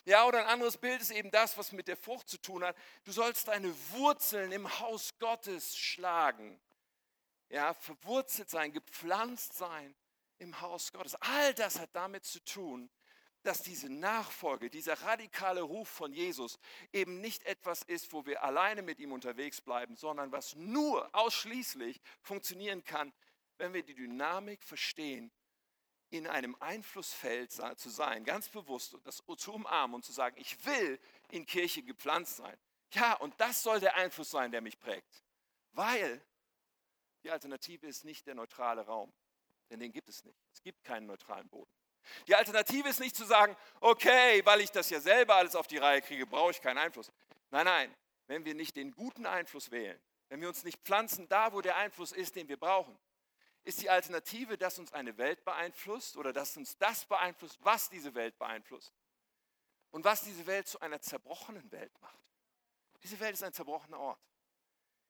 [0.06, 2.76] Ja, oder ein anderes Bild ist eben das, was mit der Frucht zu tun hat.
[3.04, 6.60] Du sollst deine Wurzeln im Haus Gottes schlagen.
[7.50, 9.96] Ja, verwurzelt sein, gepflanzt sein
[10.40, 11.16] im Haus Gottes.
[11.16, 12.90] All das hat damit zu tun,
[13.44, 16.60] dass diese Nachfolge, dieser radikale Ruf von Jesus
[16.92, 22.02] eben nicht etwas ist, wo wir alleine mit ihm unterwegs bleiben, sondern was nur ausschließlich
[22.22, 23.14] funktionieren kann,
[23.58, 25.32] wenn wir die Dynamik verstehen,
[26.10, 30.66] in einem Einflussfeld zu sein, ganz bewusst und das zu umarmen und zu sagen, ich
[30.66, 31.00] will
[31.30, 32.58] in Kirche gepflanzt sein.
[32.94, 35.24] Ja, und das soll der Einfluss sein, der mich prägt.
[35.74, 36.26] Weil
[37.24, 39.14] die Alternative ist nicht der neutrale Raum.
[39.70, 40.38] Denn den gibt es nicht.
[40.54, 41.72] Es gibt keinen neutralen Boden.
[42.28, 45.78] Die Alternative ist nicht zu sagen, okay, weil ich das ja selber alles auf die
[45.78, 47.12] Reihe kriege, brauche ich keinen Einfluss.
[47.52, 47.96] Nein, nein,
[48.28, 51.76] wenn wir nicht den guten Einfluss wählen, wenn wir uns nicht pflanzen da, wo der
[51.76, 52.98] Einfluss ist, den wir brauchen,
[53.64, 58.14] ist die Alternative, dass uns eine Welt beeinflusst oder dass uns das beeinflusst, was diese
[58.16, 58.94] Welt beeinflusst
[59.92, 62.20] und was diese Welt zu einer zerbrochenen Welt macht.
[63.04, 64.20] Diese Welt ist ein zerbrochener Ort.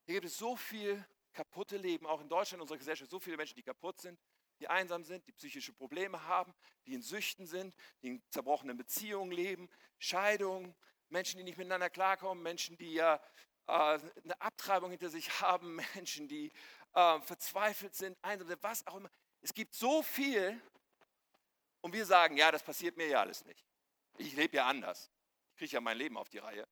[0.06, 3.38] Hier gibt es so viel kaputte Leben, auch in Deutschland, in unserer Gesellschaft, so viele
[3.38, 4.20] Menschen, die kaputt sind,
[4.60, 6.54] die einsam sind, die psychische Probleme haben,
[6.86, 10.76] die in Süchten sind, die in zerbrochenen Beziehungen leben, Scheidungen,
[11.10, 13.16] Menschen, die nicht miteinander klarkommen, Menschen, die ja
[13.68, 13.72] äh,
[14.24, 16.52] eine Abtreibung hinter sich haben, Menschen, die
[16.94, 19.12] äh, verzweifelt sind, einsam sind, was auch immer.
[19.42, 20.62] Es gibt so viel
[21.82, 23.66] und wir sagen, ja, das passiert mir ja alles nicht.
[24.18, 25.10] Ich lebe ja anders.
[25.52, 26.68] Ich kriege ja mein Leben auf die Reihe.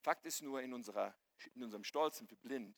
[0.00, 1.14] Fakt ist nur, in, unserer,
[1.54, 2.74] in unserem Stolz sind wir blind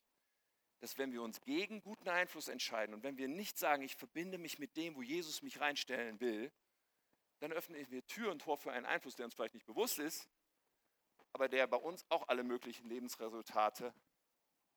[0.85, 4.37] dass wenn wir uns gegen guten Einfluss entscheiden und wenn wir nicht sagen, ich verbinde
[4.37, 6.53] mich mit dem, wo Jesus mich reinstellen will,
[7.38, 10.29] dann öffnen wir Tür und Tor für einen Einfluss, der uns vielleicht nicht bewusst ist,
[11.33, 13.94] aber der bei uns auch alle möglichen Lebensresultate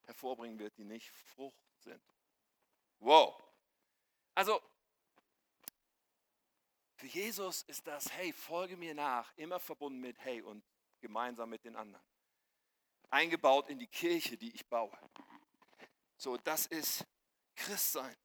[0.05, 2.01] hervorbringen wird, die nicht Frucht sind.
[2.99, 3.43] Wow.
[4.33, 4.61] Also,
[6.95, 10.63] für Jesus ist das, hey, folge mir nach, immer verbunden mit, hey, und
[11.01, 12.05] gemeinsam mit den anderen.
[13.09, 14.97] Eingebaut in die Kirche, die ich baue.
[16.17, 17.05] So, das ist
[17.55, 18.15] Christsein.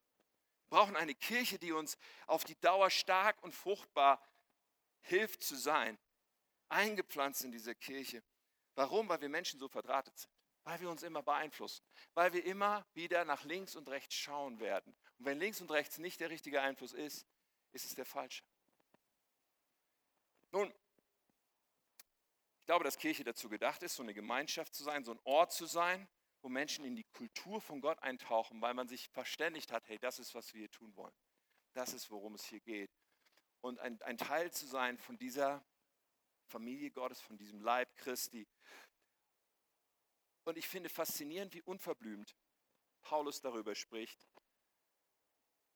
[0.68, 4.22] Wir brauchen eine Kirche, die uns auf die Dauer stark und fruchtbar
[5.02, 5.98] hilft zu sein.
[6.68, 8.22] Eingepflanzt in dieser Kirche.
[8.74, 9.08] Warum?
[9.08, 10.32] Weil wir Menschen so verdrahtet sind.
[10.64, 11.84] Weil wir uns immer beeinflussen.
[12.14, 14.96] Weil wir immer wieder nach links und rechts schauen werden.
[15.18, 17.26] Und wenn links und rechts nicht der richtige Einfluss ist,
[17.72, 18.42] ist es der falsche.
[20.50, 20.72] Nun,
[22.60, 25.52] ich glaube, dass Kirche dazu gedacht ist, so eine Gemeinschaft zu sein, so ein Ort
[25.52, 26.08] zu sein,
[26.42, 30.18] wo Menschen in die Kultur von Gott eintauchen, weil man sich verständigt hat, hey, das
[30.18, 31.14] ist, was wir hier tun wollen.
[31.72, 32.90] Das ist, worum es hier geht.
[33.60, 35.64] Und ein, ein Teil zu sein von dieser
[36.46, 38.46] Familie Gottes, von diesem Leib Christi.
[40.44, 42.36] Und ich finde faszinierend, wie unverblümt
[43.02, 44.28] Paulus darüber spricht,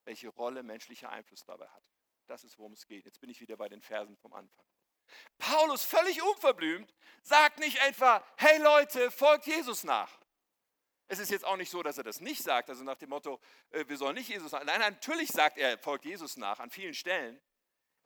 [0.04, 1.84] welche Rolle menschlicher Einfluss dabei hat.
[2.26, 3.04] Das ist, worum es geht.
[3.04, 4.66] Jetzt bin ich wieder bei den Versen vom Anfang.
[5.38, 10.20] Paulus, völlig unverblümt, sagt nicht etwa, hey Leute, folgt Jesus nach.
[11.08, 13.40] Es ist jetzt auch nicht so, dass er das nicht sagt, also nach dem Motto,
[13.70, 14.64] äh, wir sollen nicht Jesus nach.
[14.64, 17.40] Nein, natürlich sagt er, folgt Jesus nach an vielen Stellen.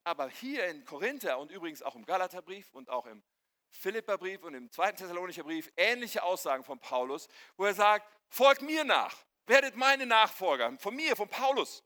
[0.05, 3.23] Aber hier in Korinther und übrigens auch im Galaterbrief und auch im
[3.71, 8.85] Philipperbrief und im zweiten Thessalonicher Brief ähnliche Aussagen von Paulus, wo er sagt, folgt mir
[8.85, 11.85] nach, werdet meine Nachfolger, von mir, von Paulus.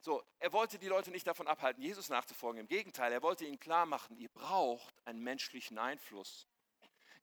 [0.00, 2.60] So, er wollte die Leute nicht davon abhalten, Jesus nachzufolgen.
[2.60, 6.48] Im Gegenteil, er wollte ihnen klar machen, ihr braucht einen menschlichen Einfluss.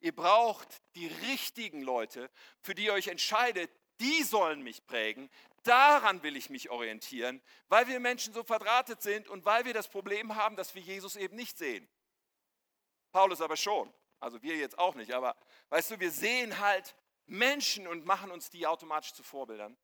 [0.00, 5.30] Ihr braucht die richtigen Leute, für die ihr euch entscheidet, die sollen mich prägen.
[5.62, 9.88] Daran will ich mich orientieren, weil wir Menschen so verdrahtet sind und weil wir das
[9.88, 11.86] Problem haben, dass wir Jesus eben nicht sehen.
[13.12, 13.92] Paulus aber schon.
[14.20, 15.12] Also wir jetzt auch nicht.
[15.12, 15.36] Aber
[15.68, 16.94] weißt du, wir sehen halt
[17.26, 19.76] Menschen und machen uns die automatisch zu Vorbildern.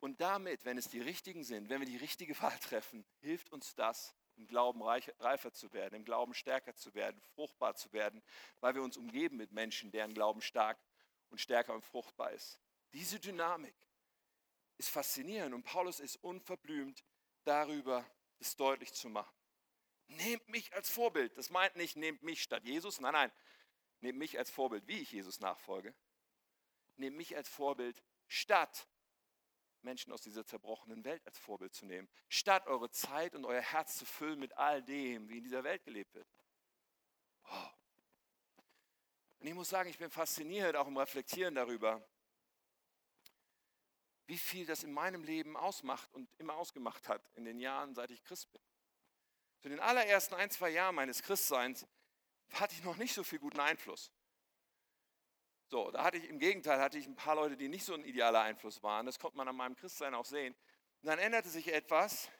[0.00, 3.74] Und damit, wenn es die richtigen sind, wenn wir die richtige Wahl treffen, hilft uns
[3.74, 8.22] das, im Glauben reifer zu werden, im Glauben stärker zu werden, fruchtbar zu werden,
[8.60, 10.78] weil wir uns umgeben mit Menschen, deren Glauben stark
[11.28, 12.60] und stärker und fruchtbar ist.
[12.92, 13.74] Diese Dynamik
[14.78, 17.04] ist faszinierend und Paulus ist unverblümt
[17.44, 18.04] darüber,
[18.38, 19.34] das deutlich zu machen.
[20.08, 21.36] Nehmt mich als Vorbild.
[21.36, 23.00] Das meint nicht, nehmt mich statt Jesus.
[23.00, 23.32] Nein, nein.
[24.00, 25.94] Nehmt mich als Vorbild, wie ich Jesus nachfolge.
[26.96, 28.86] Nehmt mich als Vorbild, statt
[29.86, 32.08] Menschen aus dieser zerbrochenen Welt als Vorbild zu nehmen.
[32.28, 35.84] Statt eure Zeit und euer Herz zu füllen mit all dem, wie in dieser Welt
[35.84, 36.28] gelebt wird.
[37.44, 37.68] Oh.
[39.38, 42.06] Und ich muss sagen, ich bin fasziniert, auch im Reflektieren darüber,
[44.26, 48.10] wie viel das in meinem Leben ausmacht und immer ausgemacht hat in den Jahren, seit
[48.10, 48.62] ich Christ bin.
[49.60, 51.86] Zu den allerersten ein, zwei Jahren meines Christseins
[52.52, 54.10] hatte ich noch nicht so viel guten Einfluss.
[55.68, 58.04] So, da hatte ich im Gegenteil hatte ich ein paar Leute, die nicht so ein
[58.04, 59.06] idealer Einfluss waren.
[59.06, 60.54] Das konnte man an meinem Christsein auch sehen.
[61.02, 62.30] Und dann änderte sich etwas,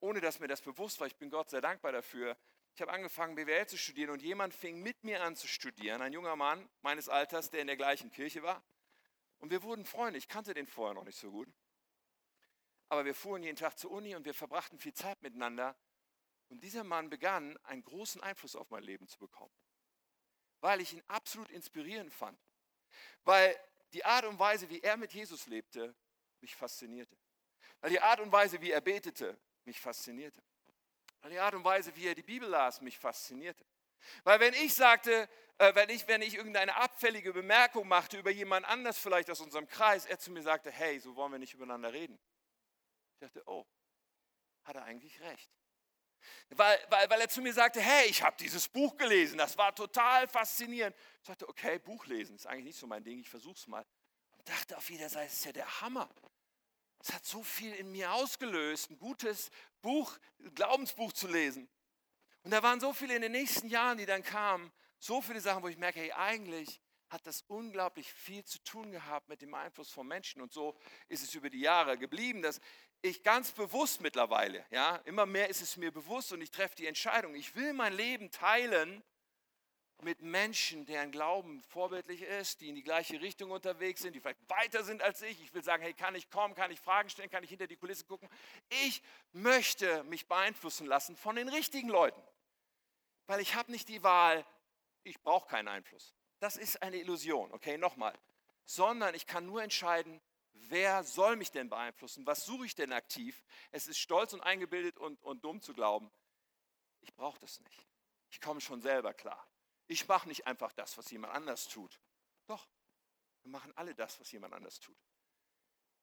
[0.00, 1.06] ohne dass mir das bewusst war.
[1.06, 2.36] Ich bin Gott sehr dankbar dafür.
[2.74, 6.02] Ich habe angefangen, BWL zu studieren und jemand fing mit mir an zu studieren.
[6.02, 8.62] Ein junger Mann meines Alters, der in der gleichen Kirche war.
[9.38, 10.18] Und wir wurden Freunde.
[10.18, 11.48] Ich kannte den vorher noch nicht so gut.
[12.88, 15.76] Aber wir fuhren jeden Tag zur Uni und wir verbrachten viel Zeit miteinander.
[16.48, 19.52] Und dieser Mann begann, einen großen Einfluss auf mein Leben zu bekommen,
[20.60, 22.38] weil ich ihn absolut inspirierend fand,
[23.24, 23.58] weil
[23.92, 25.94] die Art und Weise, wie er mit Jesus lebte,
[26.40, 27.16] mich faszinierte,
[27.80, 30.42] weil die Art und Weise, wie er betete, mich faszinierte,
[31.20, 33.64] weil die Art und Weise, wie er die Bibel las, mich faszinierte.
[34.24, 38.66] Weil wenn ich sagte, äh, wenn, ich, wenn ich irgendeine abfällige Bemerkung machte über jemand
[38.66, 41.92] anders vielleicht aus unserem Kreis, er zu mir sagte, hey, so wollen wir nicht übereinander
[41.92, 42.18] reden.
[43.14, 43.66] Ich dachte, oh,
[44.64, 45.50] hat er eigentlich recht.
[46.50, 49.74] Weil, weil, weil er zu mir sagte, hey, ich habe dieses Buch gelesen, das war
[49.74, 50.94] total faszinierend.
[51.20, 53.84] Ich sagte, okay, Buch lesen ist eigentlich nicht so mein Ding, ich versuche es mal.
[54.38, 56.08] Und dachte auf jeder Seite, das ist ja der Hammer.
[57.00, 59.50] Es hat so viel in mir ausgelöst, ein gutes
[59.82, 61.68] Buch, ein Glaubensbuch zu lesen.
[62.42, 65.62] Und da waren so viele in den nächsten Jahren, die dann kamen, so viele Sachen,
[65.62, 69.90] wo ich merke, hey, eigentlich hat das unglaublich viel zu tun gehabt mit dem Einfluss
[69.90, 70.42] von Menschen.
[70.42, 70.76] Und so
[71.08, 72.60] ist es über die Jahre geblieben, dass
[73.02, 76.86] ich ganz bewusst mittlerweile, ja, immer mehr ist es mir bewusst und ich treffe die
[76.86, 79.02] Entscheidung, ich will mein Leben teilen
[80.02, 84.48] mit Menschen, deren Glauben vorbildlich ist, die in die gleiche Richtung unterwegs sind, die vielleicht
[84.48, 85.40] weiter sind als ich.
[85.40, 87.76] Ich will sagen, hey, kann ich kommen, kann ich Fragen stellen, kann ich hinter die
[87.76, 88.28] Kulisse gucken.
[88.84, 92.20] Ich möchte mich beeinflussen lassen von den richtigen Leuten,
[93.26, 94.44] weil ich habe nicht die Wahl,
[95.02, 96.14] ich brauche keinen Einfluss.
[96.40, 98.14] Das ist eine Illusion, okay, nochmal.
[98.64, 100.20] Sondern ich kann nur entscheiden,
[100.68, 102.26] wer soll mich denn beeinflussen?
[102.26, 103.44] Was suche ich denn aktiv?
[103.70, 106.10] Es ist stolz und eingebildet und, und dumm zu glauben.
[107.00, 107.86] Ich brauche das nicht.
[108.30, 109.48] Ich komme schon selber klar.
[109.86, 112.00] Ich mache nicht einfach das, was jemand anders tut.
[112.46, 112.68] Doch,
[113.42, 114.98] wir machen alle das, was jemand anders tut.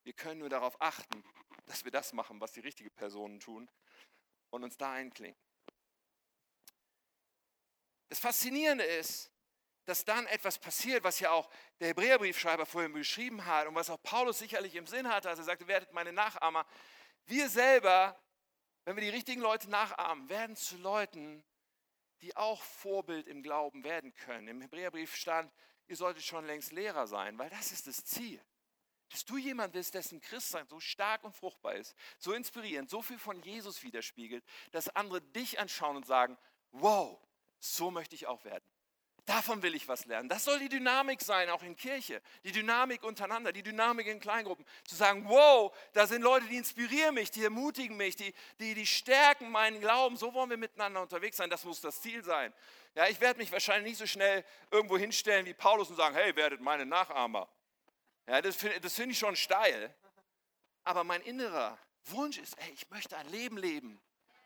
[0.03, 1.23] Wir können nur darauf achten,
[1.65, 3.69] dass wir das machen, was die richtigen Personen tun
[4.49, 5.41] und uns da einklinken.
[8.09, 9.32] Das Faszinierende ist,
[9.85, 14.01] dass dann etwas passiert, was ja auch der Hebräerbriefschreiber vorhin beschrieben hat und was auch
[14.01, 16.65] Paulus sicherlich im Sinn hatte, als er sagte, werdet meine Nachahmer.
[17.25, 18.19] Wir selber,
[18.85, 21.43] wenn wir die richtigen Leute nachahmen, werden zu Leuten,
[22.21, 24.47] die auch Vorbild im Glauben werden können.
[24.47, 25.51] Im Hebräerbrief stand,
[25.87, 28.41] ihr solltet schon längst Lehrer sein, weil das ist das Ziel.
[29.09, 33.19] Dass du jemand bist, dessen Christsein so stark und fruchtbar ist, so inspirierend, so viel
[33.19, 36.37] von Jesus widerspiegelt, dass andere dich anschauen und sagen,
[36.71, 37.19] wow,
[37.59, 38.63] so möchte ich auch werden.
[39.25, 40.27] Davon will ich was lernen.
[40.27, 42.21] Das soll die Dynamik sein, auch in Kirche.
[42.43, 44.65] Die Dynamik untereinander, die Dynamik in Kleingruppen.
[44.83, 48.85] Zu sagen, wow, da sind Leute, die inspirieren mich, die ermutigen mich, die, die, die
[48.85, 50.17] stärken meinen Glauben.
[50.17, 51.49] So wollen wir miteinander unterwegs sein.
[51.49, 52.53] Das muss das Ziel sein.
[52.95, 56.35] Ja, ich werde mich wahrscheinlich nicht so schnell irgendwo hinstellen wie Paulus und sagen, hey,
[56.35, 57.47] werdet meine Nachahmer.
[58.27, 59.95] Ja, das finde das find ich schon steil.
[60.83, 64.01] Aber mein innerer Wunsch ist, ey, ich möchte ein Leben leben,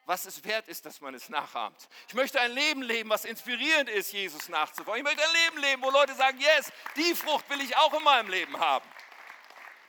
[0.08, 1.90] was es wert ist, dass man es nachahmt.
[2.08, 5.06] Ich möchte ein Leben leben, was inspirierend ist, Jesus nachzufolgen.
[5.06, 8.04] Ich möchte ein Leben leben, wo Leute sagen, yes, die Frucht will ich auch in
[8.04, 8.88] meinem Leben haben.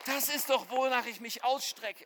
[0.05, 2.05] Das ist doch, wonach ich mich ausstrecke.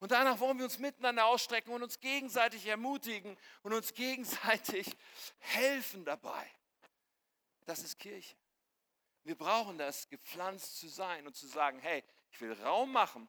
[0.00, 4.96] Und danach wollen wir uns miteinander ausstrecken und uns gegenseitig ermutigen und uns gegenseitig
[5.38, 6.50] helfen dabei.
[7.64, 8.36] Das ist Kirche.
[9.22, 13.28] Wir brauchen das, gepflanzt zu sein und zu sagen, hey, ich will Raum machen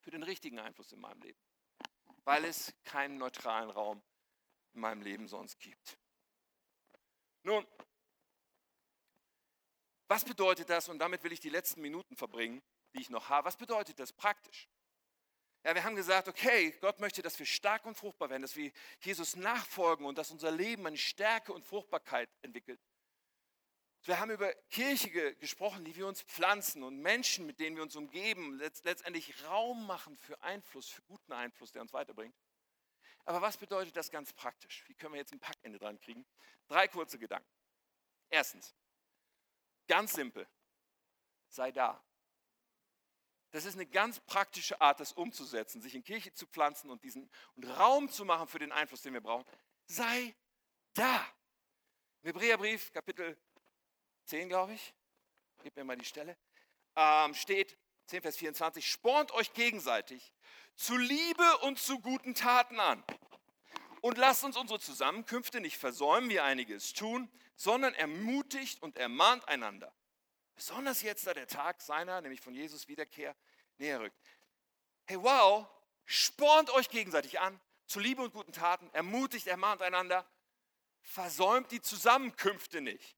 [0.00, 1.40] für den richtigen Einfluss in meinem Leben
[2.24, 4.02] weil es keinen neutralen Raum
[4.74, 5.98] in meinem Leben sonst gibt.
[7.42, 7.66] Nun,
[10.08, 12.62] was bedeutet das, und damit will ich die letzten Minuten verbringen,
[12.94, 14.68] die ich noch habe, was bedeutet das praktisch?
[15.64, 18.72] Ja, wir haben gesagt, okay, Gott möchte, dass wir stark und fruchtbar werden, dass wir
[19.00, 22.80] Jesus nachfolgen und dass unser Leben eine Stärke und Fruchtbarkeit entwickelt.
[24.04, 27.94] Wir haben über Kirche gesprochen, die wir uns pflanzen und Menschen, mit denen wir uns
[27.94, 32.34] umgeben, letztendlich Raum machen für Einfluss, für guten Einfluss, der uns weiterbringt.
[33.24, 34.82] Aber was bedeutet das ganz praktisch?
[34.88, 36.26] Wie können wir jetzt ein Packende dran kriegen?
[36.66, 37.48] Drei kurze Gedanken.
[38.28, 38.74] Erstens,
[39.86, 40.48] ganz simpel,
[41.48, 42.02] sei da.
[43.52, 47.30] Das ist eine ganz praktische Art, das umzusetzen, sich in Kirche zu pflanzen und diesen
[47.54, 49.44] und Raum zu machen für den Einfluss, den wir brauchen.
[49.86, 50.34] Sei
[50.94, 51.24] da.
[52.22, 53.38] Im Hebräerbrief, Kapitel
[54.24, 54.94] 10, glaube ich,
[55.62, 56.36] gib mir mal die Stelle,
[56.96, 60.32] ähm, steht 10, Vers 24, spornt euch gegenseitig
[60.74, 63.02] zu Liebe und zu guten Taten an.
[64.00, 69.46] Und lasst uns unsere Zusammenkünfte nicht versäumen, wie einige es tun, sondern ermutigt und ermahnt
[69.48, 69.94] einander.
[70.56, 73.36] Besonders jetzt, da der Tag seiner, nämlich von Jesus Wiederkehr,
[73.78, 74.18] näher rückt.
[75.06, 75.66] Hey, wow,
[76.04, 80.26] spornt euch gegenseitig an zu Liebe und guten Taten, ermutigt, ermahnt einander,
[81.02, 83.16] versäumt die Zusammenkünfte nicht.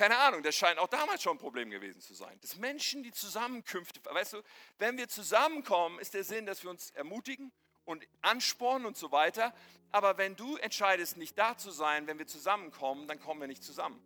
[0.00, 2.40] Keine Ahnung, das scheint auch damals schon ein Problem gewesen zu sein.
[2.40, 4.42] Dass Menschen, die Zusammenkünfte, weißt du,
[4.78, 7.52] wenn wir zusammenkommen, ist der Sinn, dass wir uns ermutigen
[7.84, 9.52] und anspornen und so weiter.
[9.92, 13.62] Aber wenn du entscheidest, nicht da zu sein, wenn wir zusammenkommen, dann kommen wir nicht
[13.62, 14.02] zusammen.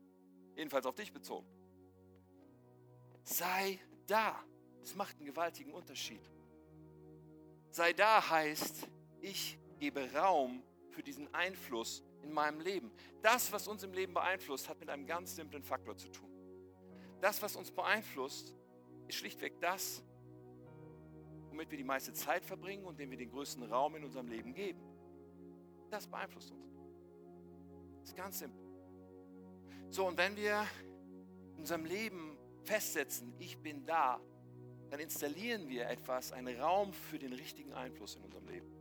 [0.57, 1.47] Jedenfalls auf dich bezogen.
[3.23, 3.79] Sei
[4.09, 4.43] da.
[4.81, 6.29] Das macht einen gewaltigen Unterschied.
[7.71, 8.89] Sei da heißt,
[9.21, 12.91] ich gebe Raum für diesen Einfluss in meinem Leben.
[13.23, 16.31] Das, was uns im Leben beeinflusst, hat mit einem ganz simplen Faktor zu tun.
[17.21, 18.55] Das, was uns beeinflusst,
[19.07, 20.03] ist schlichtweg das,
[21.51, 24.53] womit wir die meiste Zeit verbringen und dem wir den größten Raum in unserem Leben
[24.55, 24.81] geben.
[25.91, 26.75] Das beeinflusst uns.
[28.01, 28.61] Das ist ganz simpel.
[29.91, 30.67] So, und wenn wir
[31.53, 34.21] in unserem Leben festsetzen, ich bin da,
[34.91, 38.74] dann installieren wir etwas, einen Raum für den richtigen Einfluss in unserem Leben.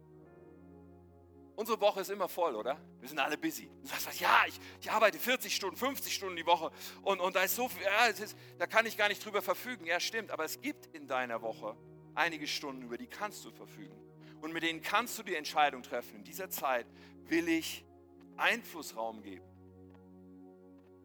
[1.56, 2.80] Unsere Woche ist immer voll, oder?
[3.00, 3.70] Wir sind alle busy.
[3.82, 6.72] Du sagst, ja, ich, ich arbeite 40 Stunden, 50 Stunden die Woche
[7.04, 9.86] und, und da ist so viel, ja, ist, da kann ich gar nicht drüber verfügen.
[9.86, 11.78] Ja, stimmt, aber es gibt in deiner Woche
[12.16, 13.96] einige Stunden, über die kannst du verfügen.
[14.42, 16.18] Und mit denen kannst du die Entscheidung treffen.
[16.18, 16.88] In dieser Zeit
[17.26, 17.86] will ich
[18.36, 19.46] Einflussraum geben,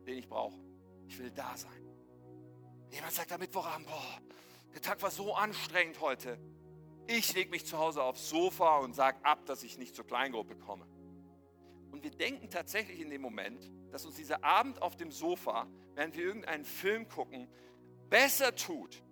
[0.06, 0.58] den ich brauche.
[1.06, 1.70] Ich will da sein.
[2.90, 4.20] Jemand sagt am Mittwochabend, boah,
[4.74, 6.38] der Tag war so anstrengend heute
[7.08, 10.56] ich lege mich zu Hause aufs Sofa und sage ab, dass ich nicht zur Kleingruppe
[10.56, 10.86] komme.
[11.90, 16.16] Und wir denken tatsächlich in dem Moment, dass uns dieser Abend auf dem Sofa, während
[16.16, 17.48] wir irgendeinen Film gucken,
[18.10, 19.02] besser tut.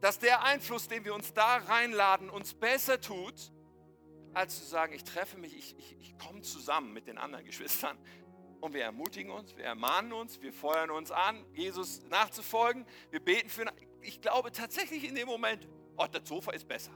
[0.00, 3.52] Dass der Einfluss, den wir uns da reinladen, uns besser tut,
[4.32, 7.98] als zu sagen, ich treffe mich, ich, ich, ich komme zusammen mit den anderen Geschwistern
[8.60, 13.50] und wir ermutigen uns, wir ermahnen uns, wir feuern uns an, Jesus nachzufolgen, wir beten
[13.50, 13.70] für.
[14.00, 15.68] Ich glaube tatsächlich in dem Moment,
[16.02, 16.92] oh, das Sofa ist besser.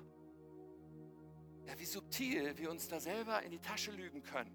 [1.67, 4.51] Ja, wie subtil wir uns da selber in die Tasche lügen können.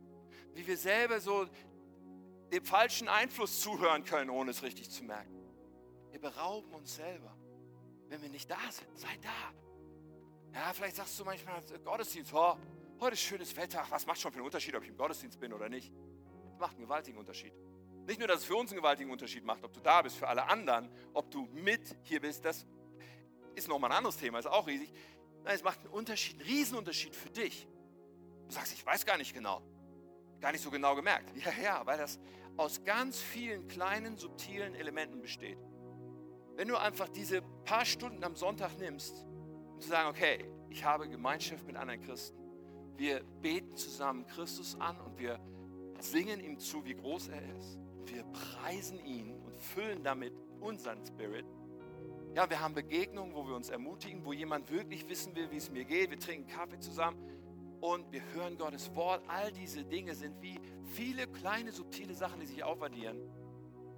[0.54, 1.48] Wie wir selber so
[2.52, 5.38] dem falschen Einfluss zuhören können, ohne es richtig zu merken.
[6.12, 7.36] Wir berauben uns selber,
[8.08, 8.98] wenn wir nicht da sind.
[8.98, 9.54] Sei da.
[10.54, 12.58] Ja, vielleicht sagst du manchmal, Gottesdienst, oh,
[13.00, 13.86] heute ist schönes Wetter.
[13.90, 15.94] Was macht schon für einen Unterschied, ob ich im Gottesdienst bin oder nicht?
[16.50, 17.54] Das macht einen gewaltigen Unterschied.
[18.06, 20.28] Nicht nur, dass es für uns einen gewaltigen Unterschied macht, ob du da bist, für
[20.28, 22.66] alle anderen, ob du mit hier bist, das
[23.56, 24.92] ist nochmal ein anderes Thema, ist auch riesig.
[25.44, 27.68] Nein, es macht einen Unterschied, einen Riesenunterschied für dich.
[28.48, 29.62] Du sagst, ich weiß gar nicht genau.
[30.40, 31.36] Gar nicht so genau gemerkt.
[31.38, 32.20] Ja, ja, weil das
[32.58, 35.58] aus ganz vielen kleinen, subtilen Elementen besteht.
[36.56, 39.26] Wenn du einfach diese paar Stunden am Sonntag nimmst,
[39.74, 42.38] um zu sagen, okay, ich habe Gemeinschaft mit anderen Christen.
[42.98, 45.40] Wir beten zusammen Christus an und wir
[46.00, 47.80] singen ihm zu, wie groß er ist.
[48.06, 51.46] Wir preisen ihn und füllen damit unseren Spirit.
[52.34, 55.70] Ja, wir haben Begegnungen, wo wir uns ermutigen, wo jemand wirklich wissen will, wie es
[55.70, 56.12] mir geht.
[56.12, 57.18] Wir trinken Kaffee zusammen
[57.82, 59.22] und wir hören Gottes Wort.
[59.28, 60.58] All diese Dinge sind wie
[60.94, 63.20] viele kleine, subtile Sachen, die sich aufaddieren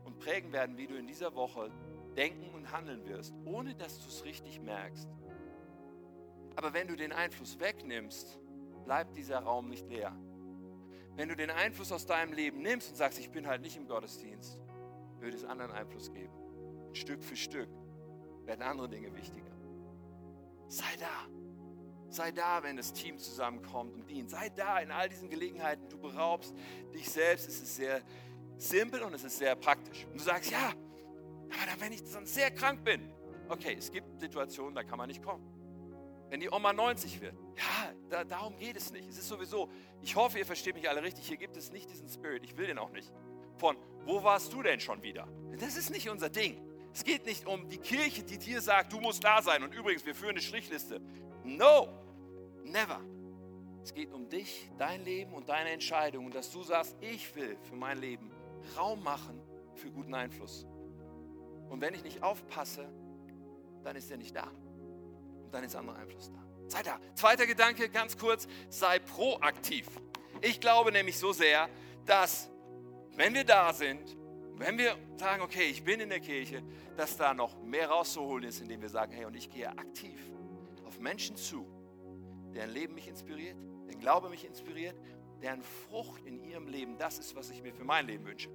[0.04, 1.70] und prägen werden, wie du in dieser Woche
[2.18, 5.08] denken und handeln wirst, ohne dass du es richtig merkst.
[6.56, 8.40] Aber wenn du den Einfluss wegnimmst,
[8.84, 10.16] bleibt dieser Raum nicht leer.
[11.16, 13.88] Wenn du den Einfluss aus deinem Leben nimmst und sagst, ich bin halt nicht im
[13.88, 14.60] Gottesdienst,
[15.20, 16.34] wird es anderen Einfluss geben.
[16.94, 17.70] Stück für Stück
[18.46, 19.52] werden andere Dinge wichtiger.
[20.68, 21.28] Sei da.
[22.10, 24.30] Sei da, wenn das Team zusammenkommt und dient.
[24.30, 25.90] Sei da in all diesen Gelegenheiten.
[25.90, 26.54] Du beraubst
[26.94, 27.48] dich selbst.
[27.48, 28.02] Es ist sehr
[28.58, 30.06] simpel und es ist sehr praktisch.
[30.06, 30.74] Und du sagst, ja,
[31.50, 33.12] aber dann, wenn ich sonst sehr krank bin.
[33.50, 35.44] Okay, es gibt Situationen, da kann man nicht kommen.
[36.30, 39.08] Wenn die Oma 90 wird, ja, da, darum geht es nicht.
[39.08, 39.70] Es ist sowieso,
[40.02, 42.66] ich hoffe, ihr versteht mich alle richtig, hier gibt es nicht diesen Spirit, ich will
[42.66, 43.12] den auch nicht.
[43.58, 45.28] Von, wo warst du denn schon wieder?
[45.60, 46.60] Das ist nicht unser Ding.
[46.94, 49.64] Es geht nicht um die Kirche, die dir sagt, du musst da sein.
[49.64, 51.02] Und übrigens, wir führen eine Strichliste.
[51.44, 51.90] No,
[52.64, 53.02] never.
[53.84, 56.28] Es geht um dich, dein Leben und deine Entscheidung.
[56.28, 58.32] Und dass du sagst, ich will für mein Leben
[58.78, 59.42] Raum machen
[59.76, 60.66] für guten Einfluss.
[61.70, 62.88] Und wenn ich nicht aufpasse,
[63.84, 64.48] dann ist er nicht da.
[65.44, 66.44] Und dann ist anderer Einfluss da.
[66.68, 67.00] Sei da.
[67.16, 69.88] Zweiter Gedanke, ganz kurz, sei proaktiv.
[70.42, 71.70] Ich glaube nämlich so sehr,
[72.06, 72.50] dass
[73.16, 74.16] wenn wir da sind,
[74.64, 76.64] wenn wir sagen, okay, ich bin in der Kirche,
[76.96, 80.18] dass da noch mehr rauszuholen ist, indem wir sagen, hey, und ich gehe aktiv
[80.86, 81.68] auf Menschen zu,
[82.56, 83.58] deren Leben mich inspiriert,
[83.88, 84.96] deren Glaube mich inspiriert,
[85.42, 88.50] deren Frucht in ihrem Leben das ist, was ich mir für mein Leben wünsche.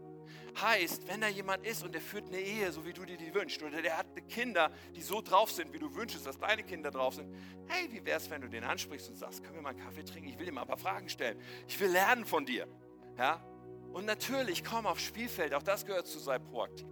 [0.63, 3.35] Heißt, wenn da jemand ist und der führt eine Ehe, so wie du dir die
[3.35, 6.91] wünschst, oder der hat Kinder, die so drauf sind, wie du wünschst, dass deine Kinder
[6.91, 7.35] drauf sind,
[7.67, 10.05] hey, wie wäre es, wenn du den ansprichst und sagst, können wir mal einen Kaffee
[10.05, 10.31] trinken?
[10.31, 11.39] Ich will dir mal ein paar Fragen stellen.
[11.67, 12.67] Ich will lernen von dir.
[13.19, 13.45] Ja?
[13.99, 16.87] Und natürlich, komm aufs Spielfeld, auch das gehört zu sei proaktiv.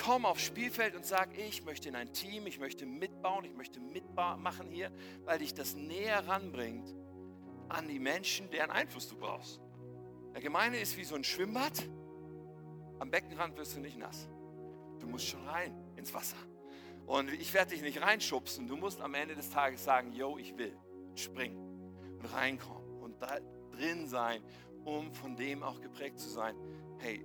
[0.00, 3.80] Komm aufs Spielfeld und sag, ich möchte in ein Team, ich möchte mitbauen, ich möchte
[3.80, 4.92] mitmachen hier,
[5.24, 6.94] weil dich das näher ranbringt
[7.68, 9.60] an die Menschen, deren Einfluss du brauchst.
[10.32, 11.82] Der Gemeinde ist wie so ein Schwimmbad.
[13.00, 14.28] Am Beckenrand wirst du nicht nass.
[15.00, 16.36] Du musst schon rein ins Wasser.
[17.06, 18.68] Und ich werde dich nicht reinschubsen.
[18.68, 20.78] Du musst am Ende des Tages sagen, yo, ich will
[21.16, 21.58] springen
[22.20, 23.40] und reinkommen und da
[23.72, 24.44] drin sein
[24.84, 26.54] um von dem auch geprägt zu sein.
[26.98, 27.24] Hey,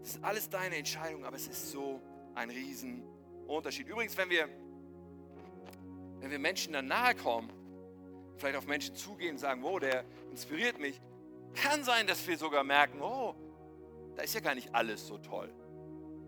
[0.00, 2.00] das ist alles deine Entscheidung, aber es ist so
[2.34, 3.88] ein Riesenunterschied.
[3.88, 4.48] Übrigens, wenn wir,
[6.20, 7.50] wenn wir Menschen dann nahe kommen,
[8.36, 11.00] vielleicht auf Menschen zugehen und sagen, wow, der inspiriert mich,
[11.54, 13.34] kann sein, dass wir sogar merken, oh,
[14.16, 15.52] da ist ja gar nicht alles so toll.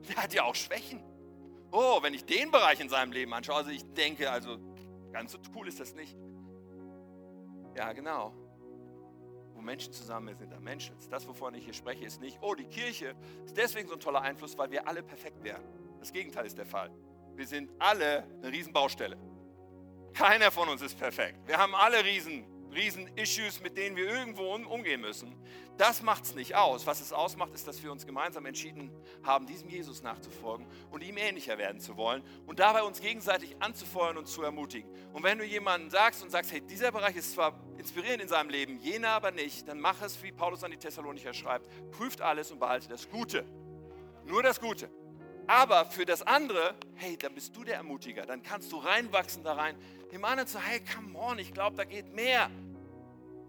[0.09, 1.03] Der hat ja auch Schwächen.
[1.73, 4.59] Oh, wenn ich den Bereich in seinem Leben anschaue, also ich denke, also
[5.12, 6.17] ganz so cool ist das nicht.
[7.77, 8.33] Ja, genau.
[9.65, 10.95] Menschen zusammen sind, da Menschen.
[11.11, 14.23] Das, wovon ich hier spreche, ist nicht, oh, die Kirche ist deswegen so ein toller
[14.23, 15.62] Einfluss, weil wir alle perfekt wären.
[15.99, 16.91] Das Gegenteil ist der Fall.
[17.35, 19.17] Wir sind alle eine Riesenbaustelle.
[20.12, 21.41] Keiner von uns ist perfekt.
[21.47, 25.35] Wir haben alle riesen riesen Issues, mit denen wir irgendwo umgehen müssen.
[25.77, 26.87] Das macht es nicht aus.
[26.87, 28.91] Was es ausmacht, ist, dass wir uns gemeinsam entschieden
[29.25, 34.16] haben, diesem Jesus nachzufolgen und ihm ähnlicher werden zu wollen und dabei uns gegenseitig anzufeuern
[34.16, 34.89] und zu ermutigen.
[35.12, 38.51] Und wenn du jemanden sagst und sagst, hey, dieser Bereich ist zwar inspirierend in seinem
[38.51, 42.53] Leben, jener aber nicht, dann mach es, wie Paulus an die Thessalonicher schreibt, prüft alles
[42.53, 43.45] und behalte das Gute.
[44.25, 44.89] Nur das Gute.
[45.47, 48.25] Aber für das andere, hey, dann bist du der Ermutiger.
[48.25, 49.77] Dann kannst du reinwachsen da rein.
[50.11, 52.51] Dem anderen zu, hey, come on, ich glaube, da geht mehr.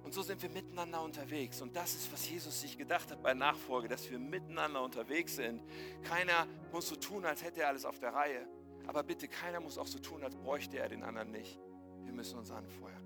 [0.06, 1.64] Und so sind wir miteinander unterwegs.
[1.64, 5.64] Und das ist, was Jesus sich gedacht hat bei Nachfolge, dass wir miteinander unterwegs sind.
[6.04, 8.48] Keiner muss so tun, als hätte er alles auf der Reihe.
[8.86, 11.60] Aber bitte, keiner muss auch so tun, als bräuchte er den anderen nicht.
[12.04, 13.02] Wir müssen uns anfeuern.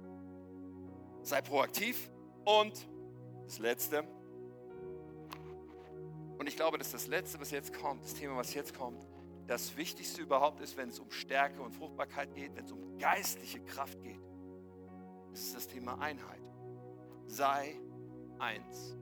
[1.21, 2.11] Sei proaktiv.
[2.43, 2.85] Und
[3.45, 4.03] das Letzte.
[6.37, 9.07] Und ich glaube, dass das Letzte, was jetzt kommt, das Thema, was jetzt kommt,
[9.47, 13.61] das Wichtigste überhaupt ist, wenn es um Stärke und Fruchtbarkeit geht, wenn es um geistliche
[13.61, 14.19] Kraft geht.
[15.31, 16.41] Das ist das Thema Einheit
[17.29, 17.79] sei
[18.39, 18.97] eins.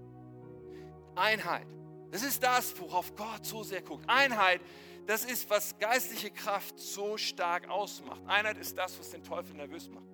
[1.15, 1.67] Einheit.
[2.11, 4.05] Das ist das, worauf Gott so sehr guckt.
[4.07, 4.61] Einheit,
[5.05, 8.21] das ist, was geistliche Kraft so stark ausmacht.
[8.27, 10.05] Einheit ist das, was den Teufel nervös macht.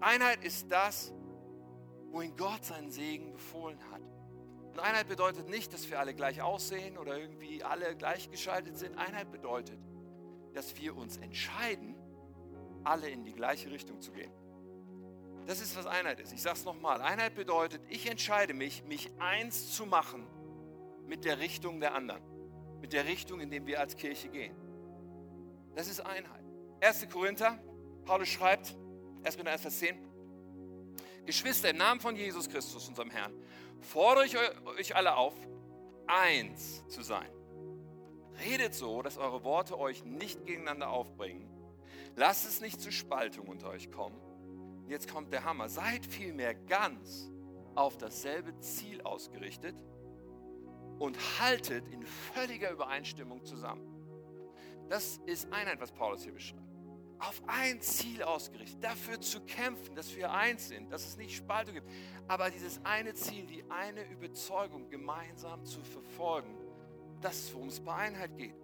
[0.00, 1.12] Einheit ist das,
[2.10, 4.02] wohin Gott seinen Segen befohlen hat.
[4.70, 8.96] Und Einheit bedeutet nicht, dass wir alle gleich aussehen oder irgendwie alle gleichgeschaltet sind.
[8.96, 9.78] Einheit bedeutet,
[10.54, 11.96] dass wir uns entscheiden,
[12.84, 14.32] alle in die gleiche Richtung zu gehen.
[15.48, 16.30] Das ist, was Einheit ist.
[16.34, 17.00] Ich sage es nochmal.
[17.00, 20.26] Einheit bedeutet, ich entscheide mich, mich eins zu machen
[21.06, 22.20] mit der Richtung der anderen.
[22.82, 24.54] Mit der Richtung, in der wir als Kirche gehen.
[25.74, 26.44] Das ist Einheit.
[26.82, 27.08] 1.
[27.10, 27.58] Korinther,
[28.04, 28.76] Paulus schreibt,
[29.24, 29.36] 1.
[29.36, 29.96] Korinther 1, Vers 10,
[31.24, 33.32] Geschwister, im Namen von Jesus Christus, unserem Herrn,
[33.80, 35.32] fordere ich euch alle auf,
[36.06, 37.30] eins zu sein.
[38.44, 41.48] Redet so, dass eure Worte euch nicht gegeneinander aufbringen.
[42.16, 44.27] Lasst es nicht zu Spaltung unter euch kommen.
[44.88, 45.68] Jetzt kommt der Hammer.
[45.68, 47.30] Seid vielmehr ganz
[47.74, 49.76] auf dasselbe Ziel ausgerichtet
[50.98, 53.86] und haltet in völliger Übereinstimmung zusammen.
[54.88, 56.62] Das ist Einheit, was Paulus hier beschreibt.
[57.18, 61.74] Auf ein Ziel ausgerichtet, dafür zu kämpfen, dass wir eins sind, dass es nicht Spaltung
[61.74, 61.90] gibt.
[62.26, 66.56] Aber dieses eine Ziel, die eine Überzeugung gemeinsam zu verfolgen,
[67.20, 68.54] das ist, worum es bei Einheit geht.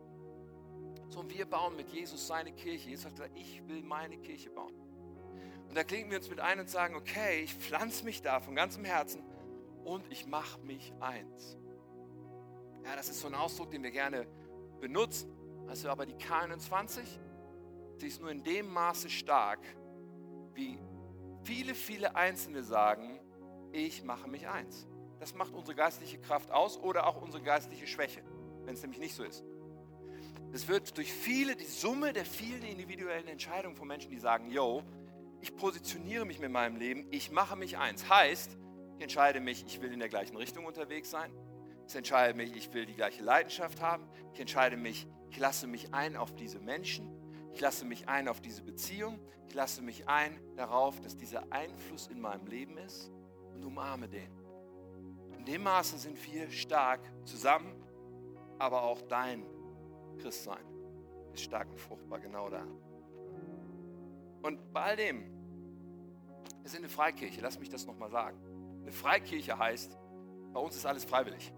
[1.09, 2.91] So, und wir bauen mit Jesus seine Kirche.
[2.91, 4.84] Jesus hat gesagt, ich will meine Kirche bauen.
[5.75, 8.55] Und da klinken wir uns mit ein und sagen, okay, ich pflanze mich da von
[8.55, 9.25] ganzem Herzen
[9.83, 11.59] und ich mache mich eins.
[12.85, 14.25] Ja, das ist so ein Ausdruck, den wir gerne
[14.81, 15.33] benutzen.
[15.66, 17.01] Also aber die K21,
[17.97, 19.59] sie ist nur in dem Maße stark,
[20.53, 20.79] wie
[21.43, 23.18] viele, viele Einzelne sagen,
[23.72, 24.87] ich mache mich eins.
[25.18, 28.22] Das macht unsere geistliche Kraft aus oder auch unsere geistliche Schwäche,
[28.64, 29.45] wenn es nämlich nicht so ist.
[30.53, 34.85] Es wird durch viele, die Summe der vielen individuellen Entscheidungen von Menschen, die sagen, yo,
[35.45, 38.09] ich positioniere mich mit meinem Leben, ich mache mich eins.
[38.09, 38.57] Heißt,
[38.97, 41.31] ich entscheide mich, ich will in der gleichen Richtung unterwegs sein.
[41.87, 44.09] Ich entscheide mich, ich will die gleiche Leidenschaft haben.
[44.33, 47.11] Ich entscheide mich, ich lasse mich ein auf diese Menschen.
[47.53, 49.21] Ich lasse mich ein auf diese Beziehung.
[49.47, 53.13] Ich lasse mich ein darauf, dass dieser Einfluss in meinem Leben ist
[53.53, 54.33] und umarme den.
[55.37, 57.85] In dem Maße sind wir stark zusammen,
[58.59, 59.45] aber auch dein
[60.17, 60.65] Christsein
[61.35, 62.67] ist stark und fruchtbar genau da.
[64.45, 65.34] Und bei all dem,
[66.63, 68.39] wir sind eine Freikirche, lass mich das nochmal sagen.
[68.83, 69.97] Eine Freikirche heißt,
[70.53, 71.53] bei uns ist alles freiwillig.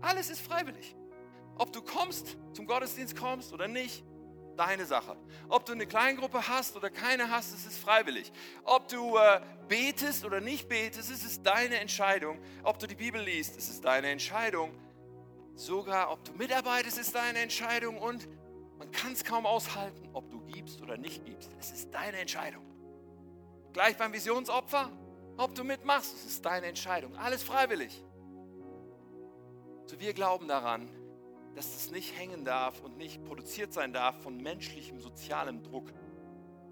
[0.00, 0.96] Alles ist freiwillig.
[1.56, 4.04] Ob du kommst, zum Gottesdienst kommst oder nicht,
[4.56, 5.16] deine Sache.
[5.48, 8.32] Ob du eine Kleingruppe hast oder keine hast, es ist freiwillig.
[8.64, 12.38] Ob du äh, betest oder nicht betest, es ist deine Entscheidung.
[12.62, 14.72] Ob du die Bibel liest, es ist deine Entscheidung.
[15.54, 17.98] Sogar ob du mitarbeitest, ist deine Entscheidung.
[17.98, 18.28] Und
[18.78, 21.50] man kann es kaum aushalten, ob du gibst oder nicht gibst.
[21.58, 22.64] Es ist deine Entscheidung.
[23.72, 24.90] Gleich beim Visionsopfer,
[25.36, 27.16] ob du mitmachst, es ist deine Entscheidung.
[27.16, 28.04] Alles freiwillig.
[29.86, 30.88] So wir glauben daran,
[31.54, 35.92] dass es nicht hängen darf und nicht produziert sein darf von menschlichem, sozialem Druck,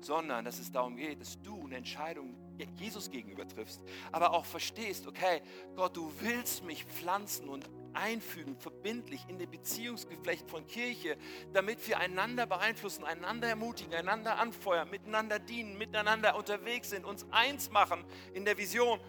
[0.00, 2.36] sondern dass es darum geht, dass du eine Entscheidung
[2.76, 3.80] Jesus gegenüber triffst,
[4.12, 5.42] aber auch verstehst, okay,
[5.76, 11.16] Gott, du willst mich pflanzen und einfügen, verbindlich in der Beziehungsgeflecht von Kirche,
[11.52, 17.70] damit wir einander beeinflussen, einander ermutigen, einander anfeuern, miteinander dienen, miteinander unterwegs sind, uns eins
[17.70, 19.00] machen in der Vision.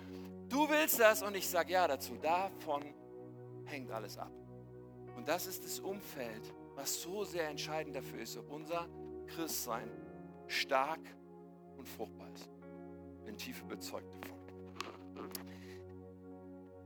[0.47, 2.15] Du willst das und ich sage ja dazu.
[2.21, 2.93] Davon
[3.65, 4.32] hängt alles ab.
[5.15, 8.88] Und das ist das Umfeld, was so sehr entscheidend dafür ist, ob unser
[9.27, 9.89] Christsein
[10.47, 11.01] stark
[11.77, 12.49] und fruchtbar ist.
[13.19, 14.39] Ich bin tief überzeugt davon.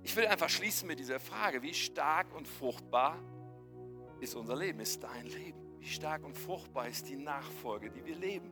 [0.03, 3.17] Ich will einfach schließen mit dieser Frage, wie stark und fruchtbar
[4.19, 5.79] ist unser Leben, ist dein Leben?
[5.79, 8.51] Wie stark und fruchtbar ist die Nachfolge, die wir leben?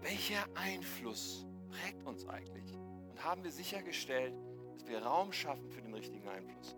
[0.00, 2.72] Welcher Einfluss prägt uns eigentlich?
[3.10, 4.34] Und haben wir sichergestellt,
[4.74, 6.76] dass wir Raum schaffen für den richtigen Einfluss.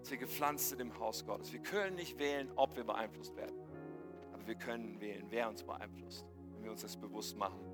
[0.00, 1.52] Dass wir gepflanzt sind im Haus Gottes.
[1.52, 3.56] Wir können nicht wählen, ob wir beeinflusst werden.
[4.32, 7.71] Aber wir können wählen, wer uns beeinflusst, wenn wir uns das bewusst machen.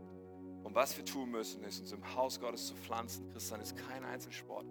[0.68, 3.26] Und was wir tun müssen, ist, uns im Haus Gottes zu pflanzen.
[3.32, 4.66] Christian ist kein Einzelsport.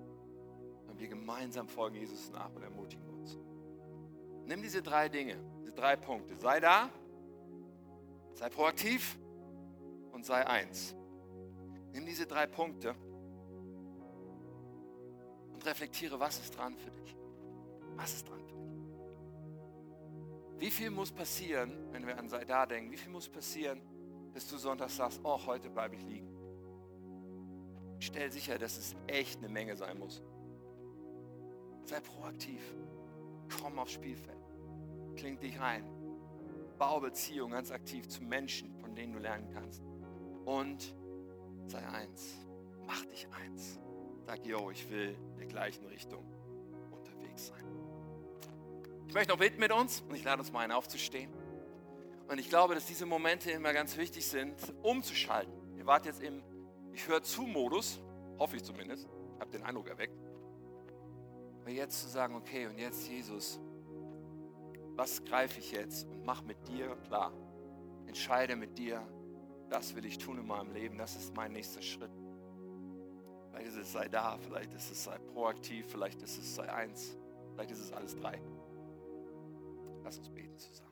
[0.81, 3.35] Sondern wir gemeinsam folgen Jesus nach und ermutigen uns.
[4.45, 6.35] Nimm diese drei Dinge, diese drei Punkte.
[6.35, 6.91] Sei da,
[8.35, 9.17] sei proaktiv
[10.11, 10.95] und sei eins.
[11.93, 12.93] Nimm diese drei Punkte
[15.51, 17.17] und reflektiere, was ist dran für dich?
[17.95, 18.77] Was ist dran für dich?
[20.59, 23.81] Wie viel muss passieren, wenn wir an Sei da denken, wie viel muss passieren,
[24.37, 26.29] dass du Sonntag sagst, oh, heute bleibe ich liegen?
[27.97, 30.21] Stell sicher, dass es echt eine Menge sein muss.
[31.85, 32.61] Sei proaktiv.
[33.59, 34.37] Komm aufs Spielfeld.
[35.15, 35.83] Kling dich rein.
[36.77, 39.81] Bau Beziehungen ganz aktiv zu Menschen, von denen du lernen kannst.
[40.45, 40.95] Und
[41.65, 42.35] sei eins.
[42.85, 43.79] Mach dich eins.
[44.27, 46.23] Sag, yo, ich will in der gleichen Richtung
[46.91, 47.65] unterwegs sein.
[49.07, 51.31] Ich möchte noch beten mit uns und ich lade uns mal ein, aufzustehen.
[52.27, 55.53] Und ich glaube, dass diese Momente immer ganz wichtig sind, umzuschalten.
[55.77, 56.43] Ihr wart jetzt im
[56.91, 57.99] Ich höre zu Modus,
[58.37, 59.07] hoffe ich zumindest,
[59.39, 60.17] habt den Eindruck erweckt.
[61.61, 63.59] Aber jetzt zu sagen, okay, und jetzt Jesus,
[64.95, 67.31] was greife ich jetzt und mach mit dir klar.
[68.07, 69.05] Entscheide mit dir,
[69.69, 72.11] das will ich tun in meinem Leben, das ist mein nächster Schritt.
[73.49, 77.17] Vielleicht ist es sei da, vielleicht ist es sei proaktiv, vielleicht ist es sei eins,
[77.53, 78.41] vielleicht ist es alles drei.
[80.03, 80.86] Lass uns beten zusammen.